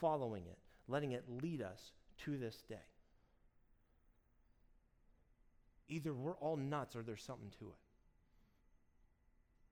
following 0.00 0.42
it, 0.46 0.58
letting 0.88 1.12
it 1.12 1.22
lead 1.40 1.62
us 1.62 1.92
to 2.24 2.36
this 2.36 2.64
day. 2.68 2.74
Either 5.88 6.12
we're 6.12 6.34
all 6.38 6.56
nuts 6.56 6.96
or 6.96 7.04
there's 7.04 7.22
something 7.22 7.52
to 7.60 7.66
it. 7.66 7.87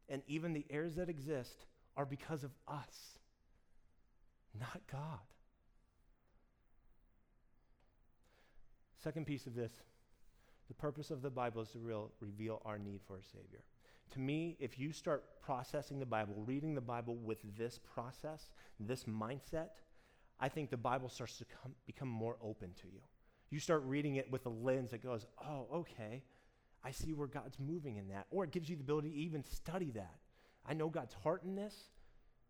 And 0.09 0.23
even 0.27 0.53
the 0.53 0.65
errors 0.71 0.97
that 0.97 1.09
exist 1.09 1.67
are 1.97 2.05
because 2.05 2.45
of 2.45 2.51
us, 2.69 3.19
not 4.59 4.81
God. 4.91 5.21
Second 9.03 9.27
piece 9.27 9.47
of 9.47 9.55
this 9.55 9.73
the 10.69 10.75
purpose 10.75 11.11
of 11.11 11.23
the 11.23 11.31
Bible 11.31 11.63
is 11.63 11.71
to 11.71 11.79
real, 11.79 12.11
reveal 12.21 12.61
our 12.65 12.79
need 12.79 13.01
for 13.07 13.17
a 13.19 13.23
Savior. 13.23 13.63
To 14.13 14.21
me, 14.21 14.57
if 14.59 14.79
you 14.79 14.93
start 14.93 15.41
processing 15.41 15.99
the 15.99 16.07
Bible, 16.07 16.35
reading 16.47 16.75
the 16.75 16.81
Bible 16.81 17.17
with 17.17 17.39
this 17.57 17.79
process, 17.79 18.51
this 18.81 19.05
mindset, 19.05 19.69
I 20.41 20.49
think 20.49 20.71
the 20.71 20.77
Bible 20.77 21.09
starts 21.09 21.39
to 21.39 21.45
come, 21.45 21.73
become 21.87 22.09
more 22.09 22.37
open 22.43 22.71
to 22.83 22.89
you. 22.89 23.01
You 23.51 23.61
start 23.61 23.83
reading 23.85 24.17
it 24.17 24.31
with 24.31 24.45
a 24.47 24.51
lens 24.51 24.91
that 24.91 25.03
goes, 25.03 25.27
oh, 25.45 25.67
okay, 25.73 26.23
I 26.87 26.93
see 26.93 27.15
where 27.15 27.27
God's 27.27 27.59
moving 27.59 27.97
in 27.97 28.09
that. 28.09 28.27
Or 28.31 28.45
it 28.45 28.53
gives 28.53 28.69
you 28.69 28.77
the 28.77 28.83
ability 28.83 29.11
to 29.11 29.17
even 29.17 29.43
study 29.43 29.91
that. 29.93 30.15
I 30.65 30.73
know 30.73 30.89
God's 30.89 31.15
heart 31.15 31.43
in 31.43 31.57
this. 31.57 31.75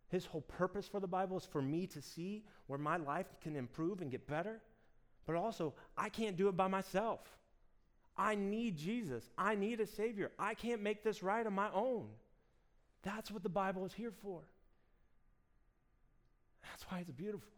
His 0.09 0.27
whole 0.27 0.41
purpose 0.41 0.87
for 0.87 0.99
the 0.99 1.07
Bible 1.07 1.37
is 1.37 1.45
for 1.45 1.61
me 1.61 1.87
to 1.87 2.01
see 2.01 2.43
where 2.67 2.77
my 2.77 2.97
life 2.97 3.25
can 3.41 3.55
improve 3.55 4.01
and 4.01 4.11
get 4.11 4.27
better. 4.27 4.61
But 5.25 5.37
also, 5.37 5.73
I 5.97 6.09
can't 6.09 6.37
do 6.37 6.49
it 6.49 6.55
by 6.55 6.67
myself. 6.67 7.21
I 8.15 8.35
need 8.35 8.77
Jesus. 8.77 9.27
I 9.37 9.55
need 9.55 9.79
a 9.79 9.87
Savior. 9.87 10.31
I 10.37 10.53
can't 10.53 10.83
make 10.83 11.03
this 11.03 11.23
right 11.23 11.45
on 11.45 11.53
my 11.53 11.69
own. 11.73 12.07
That's 13.01 13.31
what 13.31 13.41
the 13.41 13.49
Bible 13.49 13.85
is 13.85 13.93
here 13.93 14.13
for. 14.21 14.41
That's 16.63 16.83
why 16.83 16.99
it's 16.99 17.11
beautiful. 17.11 17.49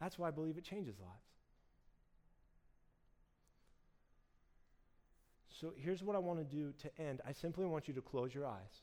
That's 0.00 0.18
why 0.18 0.26
I 0.28 0.32
believe 0.32 0.58
it 0.58 0.64
changes 0.64 0.96
lives. 0.98 1.31
So 5.62 5.72
here's 5.76 6.02
what 6.02 6.16
I 6.16 6.18
want 6.18 6.40
to 6.40 6.56
do 6.56 6.72
to 6.82 7.00
end. 7.00 7.20
I 7.24 7.30
simply 7.30 7.64
want 7.66 7.86
you 7.86 7.94
to 7.94 8.00
close 8.00 8.34
your 8.34 8.44
eyes. 8.44 8.82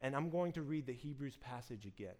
And 0.00 0.14
I'm 0.14 0.30
going 0.30 0.52
to 0.52 0.62
read 0.62 0.86
the 0.86 0.92
Hebrews 0.92 1.36
passage 1.38 1.86
again. 1.86 2.14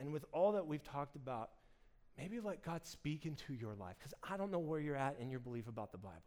And 0.00 0.12
with 0.12 0.24
all 0.32 0.50
that 0.52 0.66
we've 0.66 0.82
talked 0.82 1.14
about, 1.14 1.50
maybe 2.18 2.40
let 2.40 2.64
God 2.64 2.84
speak 2.84 3.24
into 3.24 3.54
your 3.54 3.74
life 3.74 3.94
because 4.00 4.14
I 4.28 4.36
don't 4.36 4.50
know 4.50 4.58
where 4.58 4.80
you're 4.80 4.96
at 4.96 5.16
in 5.20 5.30
your 5.30 5.38
belief 5.38 5.68
about 5.68 5.92
the 5.92 5.98
Bible. 5.98 6.18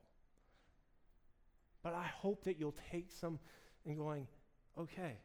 But 1.83 1.93
I 1.93 2.05
hope 2.05 2.45
that 2.45 2.57
you'll 2.57 2.75
take 2.91 3.11
some 3.11 3.37
and 3.85 3.97
going, 3.97 4.27
okay, 4.79 5.17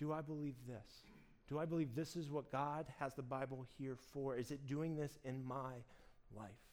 do 0.00 0.12
I 0.12 0.20
believe 0.20 0.56
this? 0.66 1.04
Do 1.48 1.60
I 1.60 1.64
believe 1.64 1.94
this 1.94 2.16
is 2.16 2.28
what 2.28 2.50
God 2.50 2.86
has 2.98 3.14
the 3.14 3.22
Bible 3.22 3.64
here 3.78 3.96
for? 4.12 4.34
Is 4.34 4.50
it 4.50 4.66
doing 4.66 4.96
this 4.96 5.16
in 5.24 5.46
my 5.46 5.74
life? 6.36 6.67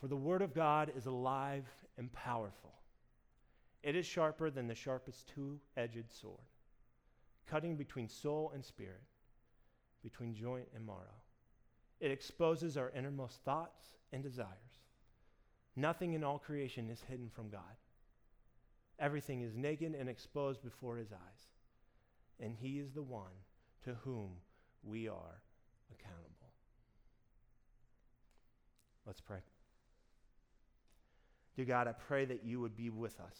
For 0.00 0.08
the 0.08 0.16
Word 0.16 0.42
of 0.42 0.54
God 0.54 0.92
is 0.96 1.06
alive 1.06 1.64
and 1.96 2.12
powerful. 2.12 2.72
It 3.82 3.96
is 3.96 4.04
sharper 4.04 4.50
than 4.50 4.66
the 4.66 4.74
sharpest 4.74 5.28
two 5.34 5.58
edged 5.76 6.10
sword, 6.10 6.40
cutting 7.46 7.76
between 7.76 8.08
soul 8.08 8.50
and 8.54 8.64
spirit, 8.64 9.02
between 10.02 10.34
joint 10.34 10.68
and 10.74 10.84
marrow. 10.84 11.22
It 12.00 12.10
exposes 12.10 12.76
our 12.76 12.90
innermost 12.90 13.42
thoughts 13.44 13.96
and 14.12 14.22
desires. 14.22 14.50
Nothing 15.76 16.14
in 16.14 16.24
all 16.24 16.38
creation 16.38 16.90
is 16.90 17.02
hidden 17.02 17.30
from 17.30 17.48
God. 17.48 17.60
Everything 18.98 19.42
is 19.42 19.54
naked 19.54 19.94
and 19.94 20.08
exposed 20.08 20.62
before 20.62 20.96
his 20.96 21.12
eyes, 21.12 21.48
and 22.40 22.54
he 22.54 22.78
is 22.78 22.92
the 22.92 23.02
one 23.02 23.32
to 23.84 23.94
whom 24.04 24.30
we 24.82 25.08
are 25.08 25.42
accountable. 25.90 26.50
Let's 29.06 29.20
pray. 29.20 29.40
Dear 31.56 31.64
God, 31.64 31.88
I 31.88 31.92
pray 31.92 32.24
that 32.26 32.44
you 32.44 32.60
would 32.60 32.76
be 32.76 32.90
with 32.90 33.18
us. 33.20 33.38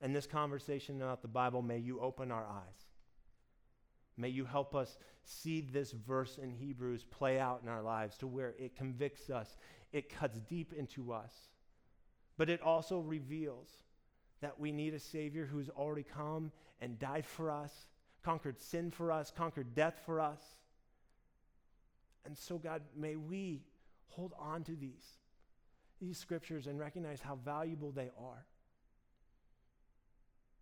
In 0.00 0.12
this 0.12 0.26
conversation 0.26 1.00
about 1.00 1.22
the 1.22 1.28
Bible, 1.28 1.62
may 1.62 1.78
you 1.78 2.00
open 2.00 2.32
our 2.32 2.44
eyes. 2.44 2.90
May 4.16 4.28
you 4.28 4.44
help 4.44 4.74
us 4.74 4.98
see 5.24 5.60
this 5.60 5.92
verse 5.92 6.38
in 6.42 6.50
Hebrews 6.50 7.04
play 7.04 7.38
out 7.38 7.60
in 7.62 7.68
our 7.68 7.82
lives 7.82 8.18
to 8.18 8.26
where 8.26 8.54
it 8.58 8.76
convicts 8.76 9.30
us, 9.30 9.56
it 9.92 10.10
cuts 10.10 10.38
deep 10.48 10.72
into 10.72 11.12
us 11.12 11.32
but 12.36 12.50
it 12.50 12.60
also 12.60 12.98
reveals 12.98 13.68
that 14.40 14.58
we 14.58 14.72
need 14.72 14.94
a 14.94 14.98
Savior 14.98 15.46
who's 15.46 15.68
already 15.68 16.02
come 16.02 16.50
and 16.80 16.98
died 16.98 17.26
for 17.26 17.50
us, 17.50 17.86
conquered 18.24 18.60
sin 18.60 18.90
for 18.90 19.12
us, 19.12 19.30
conquered 19.30 19.74
death 19.74 20.00
for 20.04 20.20
us. 20.20 20.40
And 22.24 22.36
so, 22.36 22.58
God, 22.58 22.82
may 22.96 23.16
we 23.16 23.62
hold 24.08 24.32
on 24.38 24.64
to 24.64 24.74
these, 24.74 25.06
these 26.02 26.18
scriptures 26.18 26.66
and 26.66 26.78
recognize 26.78 27.20
how 27.20 27.36
valuable 27.44 27.92
they 27.92 28.10
are. 28.20 28.44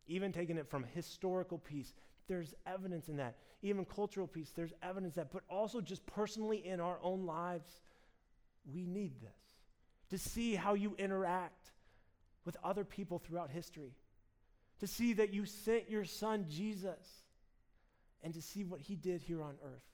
Even 0.06 0.32
taking 0.32 0.58
it 0.58 0.68
from 0.68 0.84
historical 0.94 1.58
piece, 1.58 1.94
there's 2.28 2.54
evidence 2.66 3.08
in 3.08 3.16
that. 3.16 3.36
Even 3.62 3.84
cultural 3.84 4.26
piece, 4.26 4.50
there's 4.54 4.74
evidence 4.82 5.14
that. 5.14 5.32
But 5.32 5.42
also 5.48 5.80
just 5.80 6.04
personally 6.06 6.64
in 6.66 6.78
our 6.78 6.98
own 7.02 7.24
lives, 7.24 7.80
we 8.72 8.86
need 8.86 9.12
this 9.20 9.30
to 10.10 10.18
see 10.18 10.54
how 10.54 10.74
you 10.74 10.94
interact 10.98 11.70
with 12.44 12.56
other 12.62 12.84
people 12.84 13.18
throughout 13.18 13.50
history, 13.50 13.94
to 14.80 14.86
see 14.86 15.12
that 15.14 15.32
you 15.32 15.46
sent 15.46 15.88
your 15.88 16.04
son 16.04 16.46
Jesus, 16.48 17.22
and 18.22 18.34
to 18.34 18.42
see 18.42 18.64
what 18.64 18.80
he 18.80 18.96
did 18.96 19.22
here 19.22 19.42
on 19.42 19.54
earth. 19.64 19.84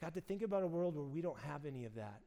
God, 0.00 0.14
to 0.14 0.20
think 0.20 0.42
about 0.42 0.62
a 0.62 0.66
world 0.66 0.96
where 0.96 1.04
we 1.04 1.20
don't 1.20 1.38
have 1.40 1.64
any 1.64 1.84
of 1.84 1.94
that. 1.94 2.20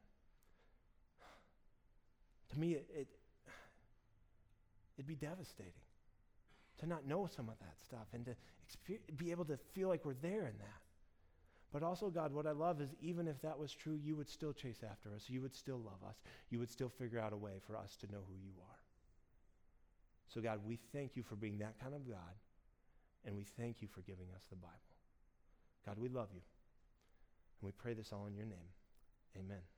To 2.52 2.58
me, 2.58 2.72
it, 2.74 2.86
it, 2.94 3.08
it'd 4.96 5.06
be 5.06 5.14
devastating 5.14 5.72
to 6.78 6.86
not 6.86 7.06
know 7.06 7.28
some 7.34 7.48
of 7.48 7.58
that 7.60 7.74
stuff 7.84 8.06
and 8.12 8.24
to 8.26 8.34
be 9.16 9.30
able 9.30 9.44
to 9.46 9.56
feel 9.74 9.88
like 9.88 10.04
we're 10.04 10.14
there 10.14 10.46
in 10.46 10.58
that. 10.58 10.82
But 11.72 11.82
also, 11.82 12.08
God, 12.10 12.32
what 12.32 12.46
I 12.46 12.52
love 12.52 12.80
is 12.80 12.90
even 13.00 13.26
if 13.28 13.40
that 13.42 13.58
was 13.58 13.72
true, 13.72 13.98
you 14.02 14.16
would 14.16 14.28
still 14.28 14.52
chase 14.52 14.82
after 14.88 15.12
us. 15.14 15.24
You 15.28 15.42
would 15.42 15.54
still 15.54 15.78
love 15.78 16.08
us. 16.08 16.16
You 16.50 16.58
would 16.58 16.70
still 16.70 16.88
figure 16.88 17.18
out 17.18 17.32
a 17.32 17.36
way 17.36 17.54
for 17.66 17.76
us 17.76 17.96
to 17.96 18.06
know 18.06 18.20
who 18.26 18.34
you 18.34 18.52
are. 18.60 18.78
So, 20.28 20.40
God, 20.40 20.60
we 20.66 20.78
thank 20.92 21.16
you 21.16 21.22
for 21.22 21.36
being 21.36 21.58
that 21.58 21.78
kind 21.80 21.94
of 21.94 22.08
God, 22.08 22.34
and 23.24 23.36
we 23.36 23.44
thank 23.44 23.82
you 23.82 23.88
for 23.88 24.00
giving 24.02 24.26
us 24.34 24.44
the 24.50 24.56
Bible. 24.56 24.74
God, 25.84 25.98
we 25.98 26.08
love 26.08 26.28
you. 26.34 26.40
And 27.60 27.66
we 27.66 27.72
pray 27.72 27.94
this 27.94 28.12
all 28.12 28.26
in 28.26 28.34
your 28.34 28.46
name. 28.46 28.70
Amen. 29.36 29.75